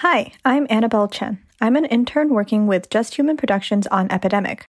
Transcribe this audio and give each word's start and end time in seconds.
Hi, 0.00 0.32
I'm 0.46 0.66
Annabelle 0.70 1.08
Chen. 1.08 1.40
I'm 1.60 1.76
an 1.76 1.84
intern 1.84 2.30
working 2.30 2.66
with 2.66 2.88
Just 2.88 3.16
Human 3.16 3.36
Productions 3.36 3.86
on 3.88 4.10
Epidemic. 4.10 4.64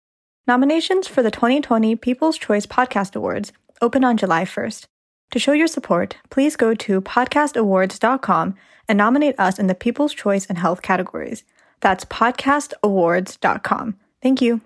Nominations 0.47 1.09
for 1.09 1.21
the 1.21 1.33
2020 1.33 1.97
People's 1.97 2.39
Choice 2.39 2.65
Podcast 2.65 3.17
Awards 3.17 3.53
open 3.83 4.05
on 4.05 4.17
July 4.17 4.45
1st. 4.45 4.85
To 5.33 5.41
show 5.41 5.51
your 5.51 5.67
support, 5.67 6.17
please 6.31 6.55
go 6.55 6.75
to 6.75 7.01
podcastawards.com 7.01 8.55
and 8.89 8.97
nominate 8.97 9.35
us 9.37 9.59
in 9.59 9.67
the 9.67 9.75
People's 9.75 10.15
Choice 10.15 10.47
and 10.47 10.59
Health 10.59 10.81
categories. 10.81 11.43
That's 11.81 12.05
podcastawards.com. 12.05 13.97
Thank 14.23 14.41
you. 14.41 14.61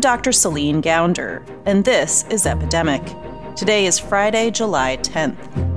I'm 0.00 0.16
Dr. 0.16 0.32
Celine 0.32 0.80
Gounder, 0.80 1.44
and 1.66 1.84
this 1.84 2.24
is 2.30 2.46
Epidemic. 2.46 3.02
Today 3.54 3.84
is 3.84 3.98
Friday, 3.98 4.50
July 4.50 4.96
10th. 4.96 5.69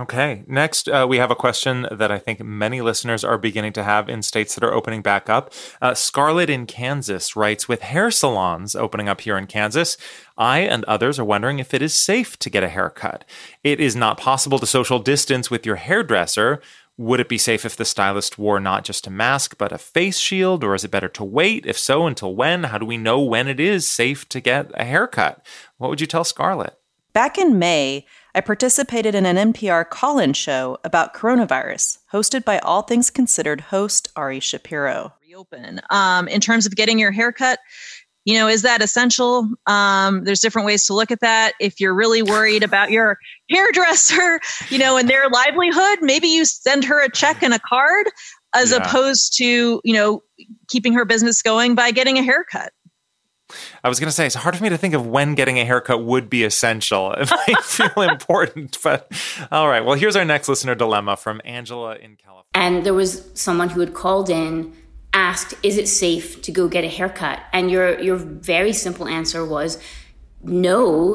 Okay. 0.00 0.44
Next, 0.46 0.88
uh, 0.88 1.04
we 1.06 1.18
have 1.18 1.30
a 1.30 1.36
question 1.36 1.86
that 1.90 2.10
I 2.10 2.18
think 2.18 2.40
many 2.40 2.80
listeners 2.80 3.22
are 3.22 3.36
beginning 3.36 3.74
to 3.74 3.82
have 3.82 4.08
in 4.08 4.22
states 4.22 4.54
that 4.54 4.64
are 4.64 4.72
opening 4.72 5.02
back 5.02 5.28
up. 5.28 5.52
Uh, 5.82 5.92
Scarlett 5.92 6.48
in 6.48 6.64
Kansas 6.64 7.36
writes 7.36 7.68
With 7.68 7.82
hair 7.82 8.10
salons 8.10 8.74
opening 8.74 9.10
up 9.10 9.20
here 9.20 9.36
in 9.36 9.46
Kansas, 9.46 9.98
I 10.38 10.60
and 10.60 10.84
others 10.84 11.18
are 11.18 11.24
wondering 11.24 11.58
if 11.58 11.74
it 11.74 11.82
is 11.82 11.92
safe 11.92 12.38
to 12.38 12.48
get 12.48 12.62
a 12.62 12.70
haircut. 12.70 13.26
It 13.62 13.78
is 13.78 13.94
not 13.94 14.16
possible 14.16 14.58
to 14.60 14.66
social 14.66 15.00
distance 15.00 15.50
with 15.50 15.66
your 15.66 15.76
hairdresser. 15.76 16.62
Would 16.96 17.20
it 17.20 17.28
be 17.28 17.38
safe 17.38 17.66
if 17.66 17.76
the 17.76 17.84
stylist 17.84 18.38
wore 18.38 18.58
not 18.58 18.84
just 18.84 19.06
a 19.06 19.10
mask, 19.10 19.58
but 19.58 19.70
a 19.70 19.76
face 19.76 20.18
shield, 20.18 20.64
or 20.64 20.74
is 20.74 20.82
it 20.82 20.90
better 20.90 21.08
to 21.08 21.24
wait? 21.24 21.66
If 21.66 21.78
so, 21.78 22.06
until 22.06 22.34
when? 22.34 22.64
How 22.64 22.78
do 22.78 22.86
we 22.86 22.96
know 22.96 23.20
when 23.20 23.48
it 23.48 23.60
is 23.60 23.86
safe 23.86 24.26
to 24.30 24.40
get 24.40 24.70
a 24.72 24.84
haircut? 24.84 25.44
What 25.76 25.90
would 25.90 26.00
you 26.00 26.06
tell 26.06 26.24
Scarlett? 26.24 26.78
Back 27.12 27.38
in 27.38 27.58
May, 27.58 28.06
I 28.34 28.40
participated 28.40 29.14
in 29.14 29.26
an 29.26 29.52
NPR 29.52 29.88
call 29.88 30.18
in 30.18 30.32
show 30.34 30.78
about 30.84 31.14
coronavirus, 31.14 31.98
hosted 32.12 32.44
by 32.44 32.58
All 32.60 32.82
Things 32.82 33.10
Considered 33.10 33.60
host 33.62 34.08
Ari 34.16 34.40
Shapiro. 34.40 35.12
Reopen. 35.22 35.80
Um, 35.90 36.28
in 36.28 36.40
terms 36.40 36.66
of 36.66 36.76
getting 36.76 36.98
your 36.98 37.10
haircut, 37.10 37.58
you 38.24 38.34
know, 38.34 38.46
is 38.46 38.62
that 38.62 38.82
essential? 38.82 39.48
Um, 39.66 40.24
there's 40.24 40.40
different 40.40 40.66
ways 40.66 40.84
to 40.86 40.94
look 40.94 41.10
at 41.10 41.20
that. 41.20 41.54
If 41.58 41.80
you're 41.80 41.94
really 41.94 42.22
worried 42.22 42.62
about 42.62 42.90
your 42.90 43.18
hairdresser, 43.48 44.40
you 44.68 44.78
know, 44.78 44.96
and 44.96 45.08
their 45.08 45.28
livelihood, 45.28 45.98
maybe 46.02 46.28
you 46.28 46.44
send 46.44 46.84
her 46.84 47.02
a 47.02 47.10
check 47.10 47.42
and 47.42 47.54
a 47.54 47.58
card 47.58 48.06
as 48.54 48.70
Yeah. 48.70 48.76
opposed 48.78 49.36
to, 49.38 49.80
you 49.82 49.94
know, 49.94 50.22
keeping 50.68 50.92
her 50.92 51.04
business 51.04 51.42
going 51.42 51.74
by 51.74 51.90
getting 51.90 52.18
a 52.18 52.22
haircut. 52.22 52.72
I 53.84 53.88
was 53.88 54.00
going 54.00 54.08
to 54.08 54.12
say, 54.12 54.26
it's 54.26 54.34
hard 54.34 54.56
for 54.56 54.62
me 54.62 54.68
to 54.70 54.78
think 54.78 54.94
of 54.94 55.06
when 55.06 55.34
getting 55.34 55.58
a 55.58 55.64
haircut 55.64 56.04
would 56.04 56.28
be 56.30 56.44
essential. 56.44 57.12
It 57.20 57.30
might 57.30 57.62
feel 57.64 58.02
important, 58.02 58.78
but 58.82 59.10
all 59.50 59.68
right. 59.68 59.84
Well, 59.84 59.96
here's 59.96 60.16
our 60.16 60.24
next 60.24 60.48
listener 60.48 60.74
dilemma 60.74 61.16
from 61.16 61.40
Angela 61.44 61.96
in 61.96 62.16
California. 62.16 62.44
and 62.54 62.84
there 62.84 62.94
was 62.94 63.28
someone 63.34 63.68
who 63.70 63.80
had 63.80 63.94
called 63.94 64.30
in 64.30 64.72
asked 65.12 65.54
is 65.62 65.76
it 65.76 65.88
safe 65.88 66.40
to 66.42 66.52
go 66.52 66.68
get 66.68 66.84
a 66.84 66.88
haircut 66.88 67.40
and 67.52 67.68
your 67.70 67.98
your 68.00 68.16
very 68.16 68.72
simple 68.72 69.08
answer 69.08 69.44
was 69.44 69.76
no 70.42 71.14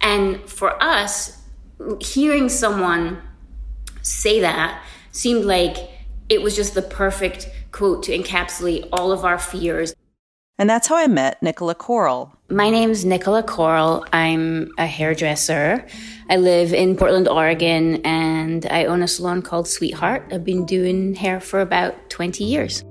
and 0.00 0.40
for 0.48 0.82
us 0.82 1.36
hearing 2.00 2.48
someone 2.48 3.20
say 4.00 4.40
that 4.40 4.82
seemed 5.12 5.44
like 5.44 5.76
it 6.30 6.40
was 6.40 6.56
just 6.56 6.74
the 6.74 6.82
perfect 6.82 7.48
quote 7.72 8.02
to 8.02 8.16
encapsulate 8.16 8.88
all 8.90 9.12
of 9.12 9.24
our 9.24 9.38
fears 9.38 9.94
And 10.60 10.68
that's 10.68 10.88
how 10.88 10.96
I 10.96 11.06
met 11.06 11.42
Nicola 11.42 11.74
Coral. 11.74 12.36
my 12.50 12.68
name's 12.68 13.06
Nicola 13.06 13.42
Coral. 13.42 14.04
I'm 14.12 14.70
a 14.76 14.84
hairdresser. 14.84 15.86
I 16.28 16.36
live 16.36 16.74
in 16.74 16.98
Portland, 16.98 17.28
Oregon, 17.28 18.02
and 18.04 18.66
I 18.66 18.84
own 18.84 19.02
a 19.02 19.08
salon 19.08 19.40
called 19.40 19.66
Sweetheart. 19.66 20.22
I've 20.30 20.44
been 20.44 20.66
doing 20.66 21.14
hair 21.14 21.40
for 21.40 21.62
about 21.62 22.10
20 22.10 22.44
years. 22.44 22.84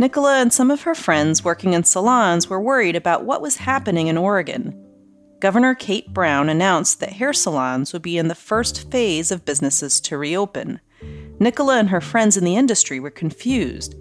Nicola 0.00 0.40
and 0.40 0.52
some 0.52 0.72
of 0.72 0.82
her 0.82 0.96
friends 0.96 1.44
working 1.44 1.72
in 1.72 1.84
salons 1.84 2.50
were 2.50 2.60
worried 2.60 2.96
about 2.96 3.24
what 3.24 3.40
was 3.42 3.58
happening 3.58 4.08
in 4.08 4.18
Oregon. 4.18 4.76
Governor 5.38 5.76
Kate 5.76 6.12
Brown 6.12 6.48
announced 6.48 6.98
that 6.98 7.12
hair 7.12 7.32
salons 7.32 7.92
would 7.92 8.02
be 8.02 8.18
in 8.18 8.26
the 8.26 8.34
first 8.34 8.90
phase 8.90 9.30
of 9.30 9.44
businesses 9.44 10.00
to 10.00 10.18
reopen. 10.18 10.80
Nicola 11.38 11.78
and 11.78 11.90
her 11.90 12.00
friends 12.00 12.36
in 12.36 12.42
the 12.42 12.56
industry 12.56 12.98
were 12.98 13.08
confused. 13.08 13.94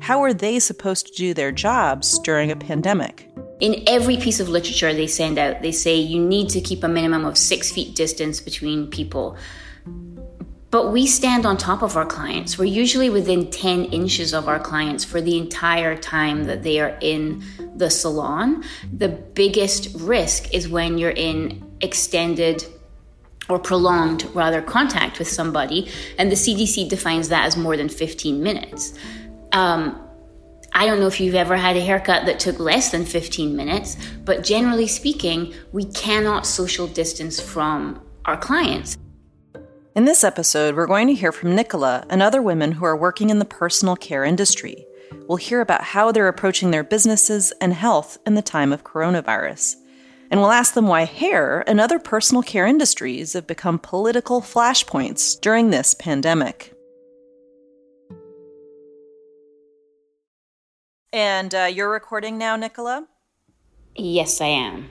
How 0.00 0.22
are 0.22 0.34
they 0.34 0.58
supposed 0.58 1.06
to 1.08 1.12
do 1.14 1.34
their 1.34 1.52
jobs 1.52 2.18
during 2.20 2.50
a 2.50 2.56
pandemic? 2.56 3.28
In 3.60 3.82
every 3.86 4.18
piece 4.18 4.38
of 4.38 4.48
literature 4.48 4.92
they 4.92 5.06
send 5.06 5.38
out, 5.38 5.62
they 5.62 5.72
say 5.72 5.96
you 5.96 6.24
need 6.24 6.50
to 6.50 6.60
keep 6.60 6.84
a 6.84 6.88
minimum 6.88 7.24
of 7.24 7.38
six 7.38 7.72
feet 7.72 7.94
distance 7.96 8.40
between 8.40 8.88
people. 8.88 9.36
But 10.70 10.92
we 10.92 11.06
stand 11.06 11.46
on 11.46 11.56
top 11.56 11.82
of 11.82 11.96
our 11.96 12.04
clients. 12.04 12.58
We're 12.58 12.66
usually 12.66 13.08
within 13.08 13.50
10 13.50 13.86
inches 13.86 14.34
of 14.34 14.46
our 14.46 14.58
clients 14.58 15.04
for 15.04 15.22
the 15.22 15.38
entire 15.38 15.96
time 15.96 16.44
that 16.44 16.62
they 16.62 16.80
are 16.80 16.98
in 17.00 17.42
the 17.76 17.88
salon. 17.88 18.62
The 18.92 19.08
biggest 19.08 19.94
risk 19.94 20.52
is 20.52 20.68
when 20.68 20.98
you're 20.98 21.10
in 21.10 21.64
extended 21.80 22.66
or 23.48 23.58
prolonged, 23.58 24.24
rather, 24.34 24.60
contact 24.60 25.18
with 25.18 25.28
somebody, 25.28 25.88
and 26.18 26.30
the 26.30 26.36
CDC 26.36 26.88
defines 26.88 27.28
that 27.28 27.46
as 27.46 27.56
more 27.56 27.76
than 27.76 27.88
15 27.88 28.42
minutes. 28.42 28.92
Um, 29.56 29.98
I 30.74 30.84
don't 30.84 31.00
know 31.00 31.06
if 31.06 31.18
you've 31.18 31.34
ever 31.34 31.56
had 31.56 31.78
a 31.78 31.80
haircut 31.80 32.26
that 32.26 32.38
took 32.38 32.58
less 32.58 32.90
than 32.90 33.06
15 33.06 33.56
minutes, 33.56 33.96
but 34.22 34.44
generally 34.44 34.86
speaking, 34.86 35.54
we 35.72 35.86
cannot 35.86 36.44
social 36.44 36.86
distance 36.86 37.40
from 37.40 37.98
our 38.26 38.36
clients. 38.36 38.98
In 39.94 40.04
this 40.04 40.24
episode, 40.24 40.76
we're 40.76 40.86
going 40.86 41.06
to 41.06 41.14
hear 41.14 41.32
from 41.32 41.54
Nicola 41.54 42.04
and 42.10 42.22
other 42.22 42.42
women 42.42 42.72
who 42.72 42.84
are 42.84 42.94
working 42.94 43.30
in 43.30 43.38
the 43.38 43.46
personal 43.46 43.96
care 43.96 44.24
industry. 44.24 44.86
We'll 45.26 45.36
hear 45.36 45.62
about 45.62 45.84
how 45.84 46.12
they're 46.12 46.28
approaching 46.28 46.70
their 46.70 46.84
businesses 46.84 47.50
and 47.58 47.72
health 47.72 48.18
in 48.26 48.34
the 48.34 48.42
time 48.42 48.74
of 48.74 48.84
coronavirus. 48.84 49.76
And 50.30 50.38
we'll 50.38 50.50
ask 50.50 50.74
them 50.74 50.86
why 50.86 51.06
hair 51.06 51.64
and 51.66 51.80
other 51.80 51.98
personal 51.98 52.42
care 52.42 52.66
industries 52.66 53.32
have 53.32 53.46
become 53.46 53.78
political 53.78 54.42
flashpoints 54.42 55.40
during 55.40 55.70
this 55.70 55.94
pandemic. 55.94 56.75
And 61.16 61.54
uh, 61.54 61.64
you're 61.64 61.90
recording 61.90 62.36
now, 62.36 62.56
Nicola? 62.56 63.06
Yes, 63.94 64.38
I 64.38 64.48
am. 64.48 64.90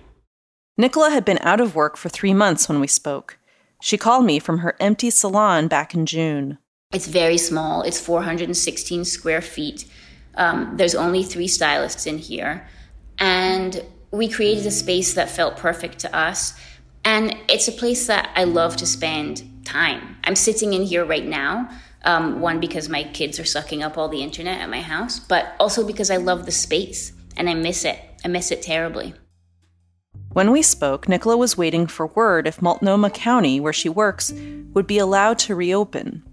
Nicola 0.75 1.11
had 1.11 1.23
been 1.23 1.37
out 1.41 1.61
of 1.61 1.75
work 1.75 1.95
for 1.97 2.09
three 2.09 2.33
months 2.33 2.67
when 2.67 2.79
we 2.79 2.87
spoke. 2.87 3.37
She 3.79 3.95
called 3.95 4.25
me 4.25 4.39
from 4.39 4.57
her 4.57 4.75
empty 4.79 5.11
salon 5.11 5.67
back 5.67 5.93
in 5.93 6.07
June. 6.07 6.57
It's 6.91 7.05
very 7.05 7.37
small, 7.37 7.83
it's 7.83 7.99
416 7.99 9.05
square 9.05 9.39
feet. 9.39 9.85
Um, 10.33 10.75
there's 10.77 10.95
only 10.95 11.21
three 11.21 11.47
stylists 11.47 12.07
in 12.07 12.17
here. 12.17 12.67
And 13.19 13.83
we 14.09 14.27
created 14.27 14.65
a 14.65 14.71
space 14.71 15.13
that 15.13 15.29
felt 15.29 15.57
perfect 15.57 15.99
to 15.99 16.15
us. 16.15 16.59
And 17.03 17.37
it's 17.47 17.67
a 17.67 17.71
place 17.71 18.07
that 18.07 18.31
I 18.33 18.45
love 18.45 18.77
to 18.77 18.87
spend 18.87 19.43
time. 19.63 20.17
I'm 20.23 20.35
sitting 20.35 20.73
in 20.73 20.85
here 20.85 21.05
right 21.05 21.27
now. 21.27 21.69
Um, 22.05 22.39
one, 22.39 22.59
because 22.59 22.87
my 22.87 23.03
kids 23.03 23.39
are 23.39 23.45
sucking 23.45 23.81
up 23.81 23.97
all 23.97 24.09
the 24.09 24.21
internet 24.21 24.61
at 24.61 24.69
my 24.69 24.81
house, 24.81 25.19
but 25.19 25.55
also 25.59 25.85
because 25.85 26.11
I 26.11 26.17
love 26.17 26.45
the 26.45 26.51
space 26.51 27.11
and 27.35 27.49
I 27.49 27.55
miss 27.55 27.83
it. 27.83 27.99
I 28.23 28.27
miss 28.27 28.51
it 28.51 28.61
terribly. 28.61 29.15
When 30.35 30.51
we 30.51 30.61
spoke, 30.61 31.07
Nicola 31.07 31.37
was 31.37 31.57
waiting 31.57 31.87
for 31.87 32.07
word 32.07 32.45
if 32.45 32.61
Multnomah 32.61 33.11
County, 33.11 33.59
where 33.59 33.71
she 33.71 33.87
works, 33.87 34.33
would 34.73 34.85
be 34.85 34.97
allowed 34.97 35.39
to 35.39 35.55
reopen. 35.55 36.23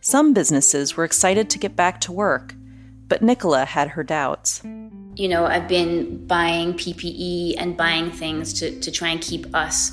Some 0.00 0.32
businesses 0.32 0.96
were 0.96 1.04
excited 1.04 1.50
to 1.50 1.58
get 1.58 1.76
back 1.76 2.00
to 2.02 2.12
work, 2.12 2.54
but 3.06 3.20
Nicola 3.20 3.66
had 3.66 3.88
her 3.88 4.02
doubts. 4.02 4.62
You 5.14 5.28
know, 5.28 5.44
I've 5.44 5.68
been 5.68 6.26
buying 6.26 6.72
PPE 6.72 7.56
and 7.58 7.76
buying 7.76 8.10
things 8.10 8.54
to, 8.54 8.80
to 8.80 8.90
try 8.90 9.10
and 9.10 9.20
keep 9.20 9.54
us 9.54 9.92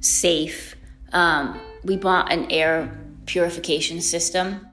safe. 0.00 0.76
Um, 1.12 1.60
we 1.82 1.96
bought 1.96 2.32
an 2.32 2.50
air 2.52 2.96
purification 3.32 4.02
system. 4.02 4.66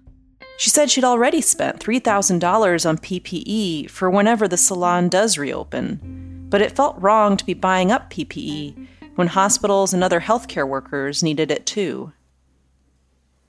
She 0.57 0.69
said 0.69 0.91
she'd 0.91 1.05
already 1.05 1.39
spent 1.39 1.79
$3,000 1.79 2.85
on 2.85 2.97
PPE 2.97 3.89
for 3.89 4.09
whenever 4.09 4.49
the 4.49 4.57
salon 4.57 5.07
does 5.07 5.37
reopen, 5.37 6.47
but 6.49 6.61
it 6.61 6.75
felt 6.75 7.01
wrong 7.01 7.37
to 7.37 7.45
be 7.45 7.53
buying 7.53 7.89
up 7.89 8.09
PPE 8.09 8.87
when 9.15 9.27
hospitals 9.27 9.93
and 9.93 10.03
other 10.03 10.19
healthcare 10.19 10.67
workers 10.67 11.23
needed 11.23 11.51
it 11.51 11.65
too. 11.65 12.11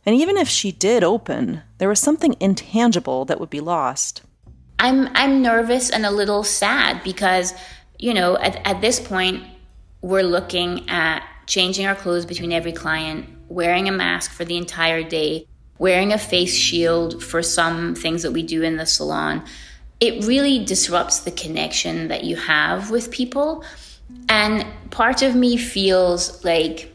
And 0.06 0.14
even 0.14 0.36
if 0.36 0.48
she 0.48 0.70
did 0.70 1.02
open, 1.02 1.62
there 1.78 1.88
was 1.88 1.98
something 1.98 2.36
intangible 2.38 3.24
that 3.24 3.40
would 3.40 3.50
be 3.50 3.60
lost. 3.60 4.22
I'm 4.78 5.08
I'm 5.14 5.42
nervous 5.42 5.90
and 5.90 6.06
a 6.06 6.10
little 6.10 6.44
sad 6.44 7.02
because, 7.02 7.52
you 7.98 8.14
know, 8.14 8.38
at, 8.38 8.64
at 8.64 8.80
this 8.80 9.00
point 9.00 9.42
we're 10.02 10.22
looking 10.22 10.88
at 10.88 11.22
changing 11.50 11.84
our 11.84 11.96
clothes 11.96 12.24
between 12.24 12.52
every 12.52 12.72
client. 12.72 13.26
wearing 13.48 13.88
a 13.88 13.92
mask 13.92 14.30
for 14.30 14.44
the 14.44 14.56
entire 14.56 15.02
day, 15.02 15.44
wearing 15.76 16.12
a 16.12 16.18
face 16.18 16.54
shield 16.54 17.20
for 17.20 17.42
some 17.42 17.96
things 17.96 18.22
that 18.22 18.30
we 18.30 18.44
do 18.44 18.62
in 18.62 18.76
the 18.76 18.86
salon, 18.86 19.42
it 19.98 20.24
really 20.24 20.64
disrupts 20.64 21.18
the 21.18 21.32
connection 21.32 22.06
that 22.06 22.22
you 22.22 22.36
have 22.36 22.92
with 22.92 23.10
people. 23.10 23.64
And 24.28 24.64
part 24.90 25.22
of 25.22 25.34
me 25.34 25.56
feels 25.56 26.44
like 26.44 26.94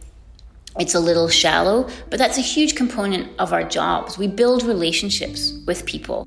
it's 0.80 0.96
a 0.96 1.02
little 1.02 1.28
shallow, 1.28 1.90
but 2.10 2.18
that's 2.18 2.38
a 2.38 2.48
huge 2.56 2.76
component 2.76 3.38
of 3.38 3.52
our 3.52 3.66
jobs. 3.66 4.18
We 4.18 4.28
build 4.28 4.64
relationships 4.64 5.52
with 5.68 5.86
people. 5.86 6.26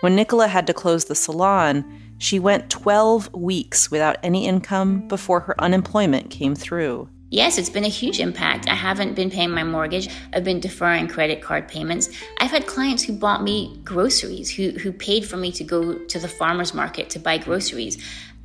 When 0.00 0.14
Nicola 0.14 0.48
had 0.48 0.66
to 0.66 0.74
close 0.74 1.06
the 1.06 1.14
salon, 1.14 2.01
she 2.22 2.38
went 2.38 2.70
12 2.70 3.34
weeks 3.34 3.90
without 3.90 4.16
any 4.22 4.46
income 4.46 5.08
before 5.08 5.40
her 5.40 5.60
unemployment 5.60 6.30
came 6.30 6.54
through. 6.54 7.08
Yes, 7.30 7.58
it's 7.58 7.68
been 7.68 7.84
a 7.84 7.88
huge 7.88 8.20
impact. 8.20 8.68
I 8.68 8.76
haven't 8.76 9.14
been 9.14 9.28
paying 9.28 9.50
my 9.50 9.64
mortgage. 9.64 10.08
I've 10.32 10.44
been 10.44 10.60
deferring 10.60 11.08
credit 11.08 11.42
card 11.42 11.66
payments. 11.66 12.08
I've 12.38 12.52
had 12.52 12.68
clients 12.68 13.02
who 13.02 13.12
bought 13.14 13.42
me 13.42 13.76
groceries, 13.82 14.54
who, 14.54 14.70
who 14.70 14.92
paid 14.92 15.26
for 15.26 15.36
me 15.36 15.50
to 15.50 15.64
go 15.64 15.94
to 15.94 16.18
the 16.20 16.28
farmer's 16.28 16.72
market 16.72 17.10
to 17.10 17.18
buy 17.18 17.38
groceries. 17.38 17.98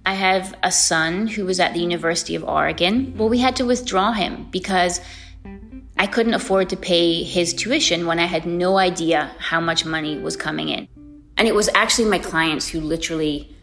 I 0.07 0.15
have 0.15 0.57
a 0.63 0.71
son 0.71 1.27
who 1.27 1.45
was 1.45 1.59
at 1.59 1.74
the 1.74 1.79
University 1.79 2.33
of 2.33 2.44
Oregon. 2.44 3.13
Well, 3.15 3.29
we 3.29 3.38
had 3.38 3.56
to 3.57 3.65
withdraw 3.65 4.12
him 4.12 4.47
because 4.50 5.01
I 5.97 6.07
couldn't 6.07 6.33
afford 6.33 6.69
to 6.69 6.77
pay 6.77 7.21
his 7.21 7.53
tuition 7.53 8.07
when 8.07 8.18
I 8.18 8.25
had 8.25 8.47
no 8.47 8.79
idea 8.79 9.35
how 9.38 9.62
much 9.62 9.85
money 9.85 10.18
was 10.18 10.35
coming 10.35 10.69
in. 10.69 10.88
And 11.38 11.47
it 11.47 11.53
was 11.53 11.69
actually 11.75 12.09
my 12.09 12.18
clients 12.18 12.68
who 12.68 12.81
literally 12.81 13.53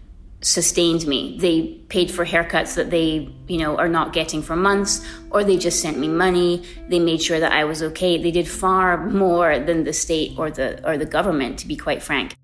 sustained 0.44 1.06
me. 1.06 1.36
They 1.38 1.78
paid 1.88 2.10
for 2.10 2.24
haircuts 2.24 2.74
that 2.74 2.90
they, 2.90 3.34
you 3.48 3.58
know, 3.58 3.76
are 3.76 3.88
not 3.88 4.12
getting 4.12 4.42
for 4.42 4.54
months, 4.54 5.04
or 5.30 5.42
they 5.42 5.56
just 5.56 5.80
sent 5.80 5.98
me 5.98 6.06
money. 6.06 6.62
They 6.88 6.98
made 6.98 7.22
sure 7.22 7.40
that 7.40 7.52
I 7.52 7.64
was 7.64 7.82
okay. 7.82 8.22
They 8.22 8.30
did 8.30 8.46
far 8.46 9.06
more 9.08 9.58
than 9.58 9.84
the 9.84 9.92
state 9.92 10.38
or 10.38 10.50
the 10.50 10.86
or 10.86 10.98
the 10.98 11.06
government, 11.06 11.58
to 11.60 11.66
be 11.66 11.76
quite 11.76 12.02
frank. 12.02 12.34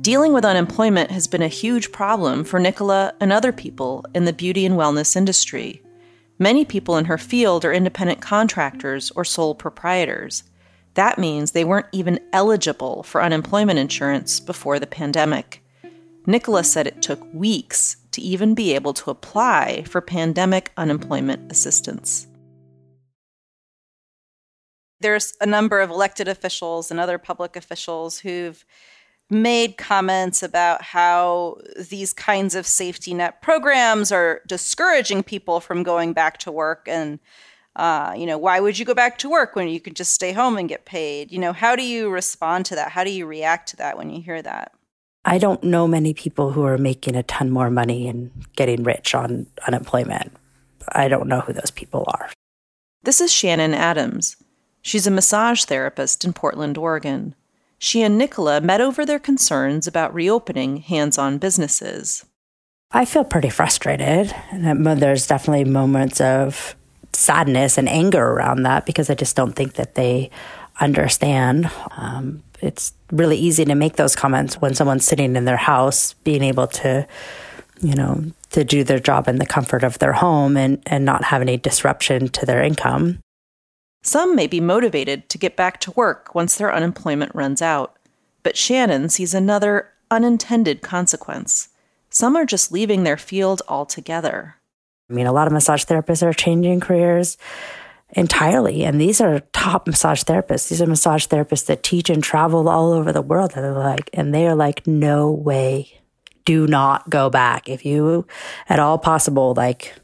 Dealing 0.00 0.32
with 0.32 0.44
unemployment 0.44 1.10
has 1.10 1.28
been 1.28 1.42
a 1.42 1.48
huge 1.48 1.92
problem 1.92 2.44
for 2.44 2.58
Nicola 2.58 3.12
and 3.20 3.32
other 3.32 3.52
people 3.52 4.04
in 4.14 4.24
the 4.24 4.32
beauty 4.32 4.66
and 4.66 4.74
wellness 4.74 5.14
industry. 5.16 5.82
Many 6.38 6.64
people 6.64 6.96
in 6.96 7.04
her 7.04 7.18
field 7.18 7.64
are 7.64 7.72
independent 7.72 8.20
contractors 8.20 9.12
or 9.12 9.24
sole 9.24 9.54
proprietors. 9.54 10.44
That 10.94 11.18
means 11.18 11.52
they 11.52 11.64
weren't 11.64 11.86
even 11.92 12.20
eligible 12.32 13.02
for 13.02 13.22
unemployment 13.22 13.78
insurance 13.78 14.40
before 14.40 14.78
the 14.78 14.86
pandemic. 14.86 15.61
Nicola 16.26 16.62
said 16.62 16.86
it 16.86 17.02
took 17.02 17.22
weeks 17.34 17.96
to 18.12 18.20
even 18.20 18.54
be 18.54 18.74
able 18.74 18.92
to 18.94 19.10
apply 19.10 19.84
for 19.88 20.00
pandemic 20.00 20.70
unemployment 20.76 21.50
assistance. 21.50 22.26
There's 25.00 25.34
a 25.40 25.46
number 25.46 25.80
of 25.80 25.90
elected 25.90 26.28
officials 26.28 26.90
and 26.90 27.00
other 27.00 27.18
public 27.18 27.56
officials 27.56 28.20
who've 28.20 28.64
made 29.28 29.76
comments 29.76 30.42
about 30.42 30.82
how 30.82 31.58
these 31.88 32.12
kinds 32.12 32.54
of 32.54 32.66
safety 32.66 33.14
net 33.14 33.42
programs 33.42 34.12
are 34.12 34.42
discouraging 34.46 35.22
people 35.22 35.58
from 35.58 35.82
going 35.82 36.12
back 36.12 36.38
to 36.38 36.52
work 36.52 36.86
and 36.86 37.18
uh, 37.74 38.14
you 38.14 38.26
know 38.26 38.36
why 38.36 38.60
would 38.60 38.78
you 38.78 38.84
go 38.84 38.92
back 38.92 39.16
to 39.16 39.30
work 39.30 39.56
when 39.56 39.66
you 39.66 39.80
could 39.80 39.96
just 39.96 40.12
stay 40.12 40.32
home 40.32 40.58
and 40.58 40.68
get 40.68 40.84
paid? 40.84 41.32
You 41.32 41.38
know 41.38 41.54
how 41.54 41.74
do 41.74 41.82
you 41.82 42.10
respond 42.10 42.66
to 42.66 42.74
that? 42.74 42.90
How 42.90 43.02
do 43.02 43.10
you 43.10 43.24
react 43.24 43.70
to 43.70 43.76
that 43.76 43.96
when 43.96 44.10
you 44.10 44.20
hear 44.20 44.42
that 44.42 44.72
I 45.24 45.38
don't 45.38 45.62
know 45.62 45.86
many 45.86 46.14
people 46.14 46.50
who 46.52 46.64
are 46.64 46.78
making 46.78 47.14
a 47.14 47.22
ton 47.22 47.50
more 47.50 47.70
money 47.70 48.08
and 48.08 48.30
getting 48.56 48.82
rich 48.82 49.14
on 49.14 49.46
unemployment. 49.66 50.32
I 50.88 51.08
don't 51.08 51.28
know 51.28 51.40
who 51.40 51.52
those 51.52 51.70
people 51.70 52.04
are. 52.08 52.30
This 53.04 53.20
is 53.20 53.32
Shannon 53.32 53.74
Adams. 53.74 54.36
She's 54.82 55.06
a 55.06 55.12
massage 55.12 55.64
therapist 55.64 56.24
in 56.24 56.32
Portland, 56.32 56.76
Oregon. 56.76 57.36
She 57.78 58.02
and 58.02 58.18
Nicola 58.18 58.60
met 58.60 58.80
over 58.80 59.06
their 59.06 59.18
concerns 59.18 59.86
about 59.86 60.14
reopening 60.14 60.78
hands 60.78 61.18
on 61.18 61.38
businesses. 61.38 62.24
I 62.90 63.04
feel 63.04 63.24
pretty 63.24 63.48
frustrated. 63.48 64.34
And 64.50 64.86
there's 64.86 65.26
definitely 65.26 65.64
moments 65.64 66.20
of 66.20 66.76
sadness 67.12 67.78
and 67.78 67.88
anger 67.88 68.24
around 68.24 68.62
that 68.64 68.86
because 68.86 69.08
I 69.08 69.14
just 69.14 69.36
don't 69.36 69.54
think 69.54 69.74
that 69.74 69.94
they 69.94 70.30
understand. 70.80 71.70
Um, 71.96 72.42
it's 72.60 72.92
really 73.10 73.36
easy 73.36 73.64
to 73.64 73.74
make 73.74 73.96
those 73.96 74.16
comments 74.16 74.60
when 74.60 74.74
someone's 74.74 75.04
sitting 75.04 75.36
in 75.36 75.44
their 75.44 75.56
house, 75.56 76.14
being 76.24 76.42
able 76.42 76.68
to, 76.68 77.06
you 77.80 77.94
know, 77.94 78.24
to 78.50 78.64
do 78.64 78.84
their 78.84 79.00
job 79.00 79.28
in 79.28 79.36
the 79.36 79.46
comfort 79.46 79.82
of 79.82 79.98
their 79.98 80.12
home 80.12 80.56
and, 80.56 80.82
and 80.86 81.04
not 81.04 81.24
have 81.24 81.42
any 81.42 81.56
disruption 81.56 82.28
to 82.28 82.46
their 82.46 82.62
income. 82.62 83.18
Some 84.02 84.34
may 84.34 84.46
be 84.46 84.60
motivated 84.60 85.28
to 85.28 85.38
get 85.38 85.56
back 85.56 85.80
to 85.80 85.92
work 85.92 86.34
once 86.34 86.56
their 86.56 86.74
unemployment 86.74 87.34
runs 87.34 87.62
out, 87.62 87.96
but 88.42 88.56
Shannon 88.56 89.08
sees 89.08 89.34
another 89.34 89.88
unintended 90.10 90.82
consequence. 90.82 91.68
Some 92.10 92.36
are 92.36 92.44
just 92.44 92.72
leaving 92.72 93.04
their 93.04 93.16
field 93.16 93.62
altogether. 93.68 94.56
I 95.08 95.14
mean, 95.14 95.26
a 95.26 95.32
lot 95.32 95.46
of 95.46 95.52
massage 95.52 95.84
therapists 95.84 96.22
are 96.22 96.32
changing 96.32 96.80
careers 96.80 97.36
entirely. 98.12 98.84
And 98.84 99.00
these 99.00 99.20
are 99.20 99.40
top 99.52 99.86
massage 99.86 100.22
therapists. 100.22 100.68
These 100.68 100.82
are 100.82 100.86
massage 100.86 101.26
therapists 101.26 101.66
that 101.66 101.82
teach 101.82 102.10
and 102.10 102.22
travel 102.22 102.68
all 102.68 102.92
over 102.92 103.12
the 103.12 103.22
world. 103.22 103.52
And 103.54 103.64
they're 103.64 103.72
like, 103.72 104.10
and 104.12 104.34
they 104.34 104.46
are 104.46 104.54
like, 104.54 104.86
no 104.86 105.30
way. 105.30 106.00
Do 106.44 106.66
not 106.66 107.08
go 107.08 107.30
back. 107.30 107.68
If 107.68 107.86
you 107.86 108.26
at 108.68 108.78
all 108.78 108.98
possible, 108.98 109.54
like 109.56 109.94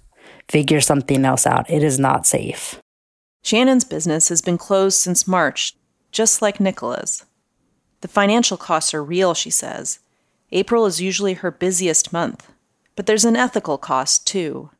figure 0.49 0.81
something 0.81 1.25
else 1.25 1.47
out. 1.47 1.69
It 1.69 1.83
is 1.83 1.99
not 1.99 2.27
safe. 2.27 2.81
Shannon's 3.43 3.85
business 3.85 4.29
has 4.29 4.43
been 4.43 4.59
closed 4.59 4.99
since 4.99 5.29
March, 5.29 5.75
just 6.11 6.43
like 6.43 6.61
Nicola's. 6.61 7.25
The 8.01 8.09
financial 8.09 8.57
costs 8.57 8.95
are 8.95 9.03
real, 9.03 9.35
she 9.35 9.51
says. 9.51 9.99
April 10.53 10.87
is 10.87 11.01
usually 11.01 11.35
her 11.35 11.51
busiest 11.51 12.13
month, 12.13 12.51
but 12.97 13.07
there's 13.07 13.25
an 13.25 13.37
ethical 13.37 13.79
cost 13.79 14.27
too. 14.27 14.71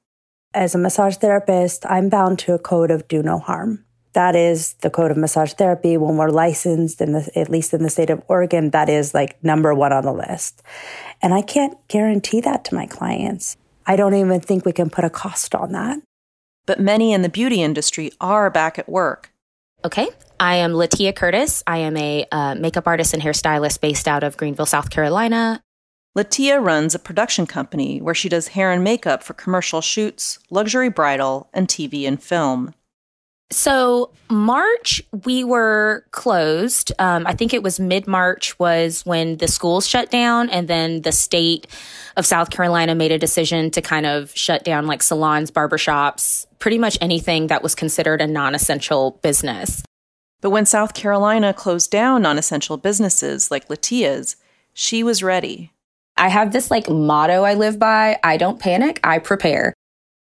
As 0.55 0.75
a 0.75 0.79
massage 0.79 1.17
therapist, 1.17 1.85
I'm 1.87 2.09
bound 2.09 2.39
to 2.41 2.55
a 2.55 2.59
code 2.59 2.91
of 2.91 3.07
do 3.07 3.23
no 3.23 3.39
harm. 3.39 3.85
That 4.15 4.35
is 4.35 4.75
the 4.81 4.89
code 4.89 5.11
of 5.11 5.17
massage 5.17 5.53
therapy. 5.53 5.97
When 5.97 6.17
we're 6.17 6.31
licensed, 6.31 7.01
in 7.01 7.13
the, 7.13 7.31
at 7.37 7.51
least 7.51 7.75
in 7.75 7.83
the 7.83 7.91
state 7.91 8.09
of 8.09 8.23
Oregon, 8.29 8.71
that 8.71 8.89
is 8.89 9.13
like 9.13 9.43
number 9.45 9.75
one 9.75 9.93
on 9.93 10.05
the 10.05 10.13
list. 10.13 10.63
And 11.21 11.35
I 11.35 11.43
can't 11.43 11.77
guarantee 11.89 12.41
that 12.41 12.65
to 12.67 12.75
my 12.75 12.87
clients. 12.87 13.57
I 13.87 13.97
don't 13.97 14.15
even 14.15 14.41
think 14.41 14.65
we 14.65 14.73
can 14.73 14.89
put 14.89 15.05
a 15.05 15.11
cost 15.11 15.55
on 15.55 15.73
that. 15.73 15.99
But 16.67 16.81
many 16.81 17.13
in 17.13 17.23
the 17.23 17.29
beauty 17.29 17.63
industry 17.63 18.13
are 18.21 18.51
back 18.51 18.79
at 18.79 18.89
work. 18.89 19.31
Okay. 19.85 20.09
I 20.41 20.57
am 20.57 20.73
Latia 20.73 21.15
Curtis. 21.15 21.63
I 21.67 21.79
am 21.79 21.97
a 21.97 22.27
uh, 22.33 22.55
makeup 22.55 22.87
artist 22.87 23.13
and 23.13 23.23
hairstylist 23.23 23.81
based 23.81 24.09
out 24.09 24.25
of 24.25 24.37
Greenville, 24.37 24.67
South 24.67 24.91
Carolina. 24.91 25.63
Latia 26.19 26.61
runs 26.61 26.97
a 26.97 26.99
production 26.99 27.47
company 27.47 28.01
where 28.01 28.15
she 28.15 28.29
does 28.29 28.49
hair 28.49 28.73
and 28.73 28.83
makeup 28.83 29.23
for 29.23 29.35
commercial 29.35 29.81
shoots, 29.81 30.41
luxury 30.51 30.89
bridal, 30.89 31.49
and 31.55 31.69
TV 31.69 32.09
and 32.09 32.21
film. 32.21 32.75
So 33.53 34.11
March 34.29 35.01
we 35.25 35.45
were 35.45 36.05
closed. 36.11 36.91
Um, 36.99 37.25
I 37.25 37.35
think 37.35 37.55
it 37.55 37.63
was 37.63 37.79
mid 37.79 38.09
March 38.09 38.59
was 38.59 39.07
when 39.07 39.37
the 39.37 39.47
schools 39.47 39.87
shut 39.87 40.11
down, 40.11 40.51
and 40.51 40.67
then 40.67 41.03
the 41.03 41.13
state 41.13 41.69
of 42.17 42.27
South 42.27 42.51
Carolina 42.51 42.97
made 42.97 43.13
a 43.13 43.19
decision 43.19 43.71
to 43.71 43.81
kind 43.81 44.05
of 44.05 44.37
shut 44.37 44.65
down 44.65 44.89
like 44.89 45.05
salons, 45.05 45.53
barbershops, 45.53 46.47
pretty 46.59 46.79
much 46.79 46.99
anything 47.01 47.47
that 47.47 47.63
was 47.63 47.77
considered 47.77 48.21
a 48.21 48.27
non-essential 48.27 49.13
business. 49.23 49.85
But 50.41 50.51
when 50.51 50.67
South 50.67 50.95
Carolina 50.95 51.55
closed 51.55 51.93
down 51.93 52.23
non-essential 52.23 52.77
businesses 52.77 53.53
like 53.53 53.69
Latia's, 53.69 54.35
she 54.75 55.05
was 55.05 55.23
ready. 55.23 55.71
I 56.19 56.29
have 56.29 56.53
this 56.53 56.71
like 56.71 56.91
motto 56.91 57.45
I 57.45 57.55
live 57.55 57.79
by 57.79 58.19
I 58.25 58.37
don't 58.37 58.59
panic, 58.59 58.99
I 59.05 59.21
prepare. 59.21 59.73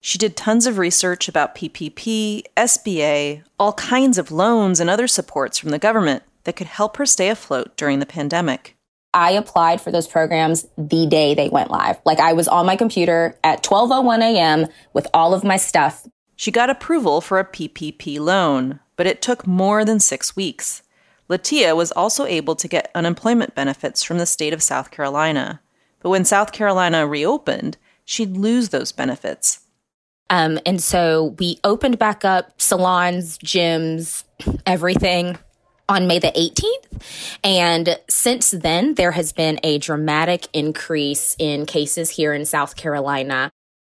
She 0.00 0.18
did 0.18 0.36
tons 0.36 0.66
of 0.66 0.76
research 0.76 1.28
about 1.28 1.54
PPP, 1.54 2.42
SBA, 2.56 3.44
all 3.58 3.72
kinds 3.74 4.18
of 4.18 4.32
loans 4.32 4.80
and 4.80 4.90
other 4.90 5.06
supports 5.06 5.56
from 5.56 5.70
the 5.70 5.78
government 5.78 6.24
that 6.42 6.56
could 6.56 6.66
help 6.66 6.96
her 6.96 7.06
stay 7.06 7.30
afloat 7.30 7.76
during 7.76 8.00
the 8.00 8.06
pandemic. 8.06 8.76
I 9.14 9.30
applied 9.30 9.80
for 9.80 9.92
those 9.92 10.08
programs 10.08 10.66
the 10.76 11.06
day 11.06 11.32
they 11.32 11.48
went 11.48 11.70
live. 11.70 11.98
Like 12.04 12.18
I 12.18 12.32
was 12.32 12.48
on 12.48 12.66
my 12.66 12.74
computer 12.74 13.38
at 13.44 13.62
12:01 13.62 14.20
a.m. 14.20 14.66
with 14.92 15.06
all 15.14 15.32
of 15.32 15.44
my 15.44 15.56
stuff. 15.56 16.06
She 16.34 16.50
got 16.50 16.68
approval 16.68 17.20
for 17.20 17.38
a 17.38 17.44
PPP 17.44 18.18
loan, 18.18 18.80
but 18.96 19.06
it 19.06 19.22
took 19.22 19.46
more 19.46 19.84
than 19.84 20.00
6 20.00 20.34
weeks. 20.34 20.82
Latia 21.30 21.76
was 21.76 21.92
also 21.92 22.26
able 22.26 22.56
to 22.56 22.68
get 22.68 22.90
unemployment 22.94 23.54
benefits 23.54 24.02
from 24.02 24.18
the 24.18 24.26
state 24.26 24.52
of 24.52 24.62
South 24.62 24.90
Carolina. 24.90 25.60
But 26.04 26.10
when 26.10 26.26
South 26.26 26.52
Carolina 26.52 27.06
reopened, 27.06 27.78
she'd 28.04 28.36
lose 28.36 28.68
those 28.68 28.92
benefits. 28.92 29.60
Um, 30.28 30.60
and 30.66 30.82
so 30.82 31.34
we 31.38 31.58
opened 31.64 31.98
back 31.98 32.26
up 32.26 32.60
salons, 32.60 33.38
gyms, 33.38 34.24
everything 34.66 35.38
on 35.88 36.06
May 36.06 36.18
the 36.18 36.30
18th. 36.32 37.38
And 37.42 37.98
since 38.10 38.50
then, 38.50 38.94
there 38.94 39.12
has 39.12 39.32
been 39.32 39.58
a 39.62 39.78
dramatic 39.78 40.46
increase 40.52 41.36
in 41.38 41.64
cases 41.64 42.10
here 42.10 42.34
in 42.34 42.44
South 42.44 42.76
Carolina. 42.76 43.50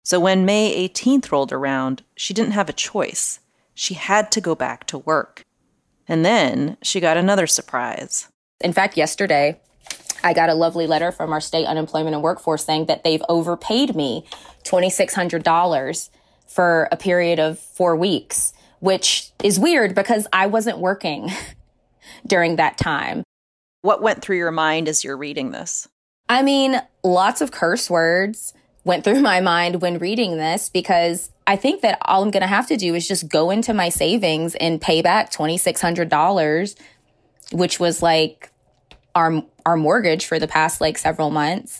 So 0.04 0.20
when 0.20 0.46
May 0.46 0.88
18th 0.88 1.32
rolled 1.32 1.52
around, 1.52 2.04
she 2.16 2.36
didn't 2.36 2.52
have 2.52 2.70
a 2.70 2.74
choice. 2.74 3.40
She 3.74 3.96
had 3.96 4.32
to 4.34 4.42
go 4.42 4.54
back 4.54 4.86
to 4.88 5.00
work. 5.00 5.42
And 6.08 6.24
then 6.24 6.78
she 6.84 7.00
got 7.00 7.18
another 7.18 7.48
surprise. 7.48 8.28
In 8.62 8.74
fact, 8.74 8.96
yesterday, 8.96 9.60
I 10.24 10.34
got 10.34 10.50
a 10.50 10.56
lovely 10.56 10.88
letter 10.88 11.12
from 11.12 11.34
our 11.34 11.42
state 11.42 11.66
unemployment 11.66 12.16
and 12.16 12.24
workforce 12.24 12.66
saying 12.66 12.86
that 12.86 13.04
they've 13.04 13.24
overpaid 13.30 13.96
me 13.96 14.26
$2,600 14.64 16.10
for 16.48 16.88
a 16.92 16.98
period 16.98 17.40
of 17.40 17.60
four 17.60 17.96
weeks, 17.96 18.54
which 18.80 19.32
is 19.44 19.60
weird 19.60 19.96
because 19.96 20.28
I 20.32 20.48
wasn't 20.48 20.80
working 20.80 21.30
during 22.28 22.56
that 22.56 22.78
time. 22.78 23.24
What 23.82 24.02
went 24.02 24.22
through 24.22 24.38
your 24.38 24.52
mind 24.52 24.88
as 24.88 25.04
you're 25.04 25.18
reading 25.18 25.52
this? 25.52 25.88
I 26.28 26.42
mean, 26.42 26.82
lots 27.04 27.42
of 27.42 27.52
curse 27.52 27.90
words 27.90 28.54
went 28.84 29.04
through 29.04 29.22
my 29.22 29.42
mind 29.42 29.82
when 29.82 29.98
reading 29.98 30.38
this 30.38 30.70
because 30.70 31.32
I 31.48 31.56
think 31.56 31.82
that 31.82 31.98
all 32.02 32.24
I'm 32.24 32.32
going 32.32 32.42
to 32.42 32.48
have 32.48 32.68
to 32.68 32.78
do 32.78 32.96
is 32.96 33.08
just 33.08 33.30
go 33.30 33.50
into 33.50 33.74
my 33.74 33.90
savings 33.90 34.56
and 34.56 34.82
pay 34.82 35.02
back 35.02 35.32
$2,600, 35.32 36.76
which 37.52 37.80
was 37.80 38.02
like 38.02 38.52
our, 39.14 39.44
our 39.66 39.76
mortgage 39.76 40.26
for 40.26 40.40
the 40.40 40.48
past 40.48 40.82
like 40.82 40.98
several 40.98 41.32
months. 41.32 41.80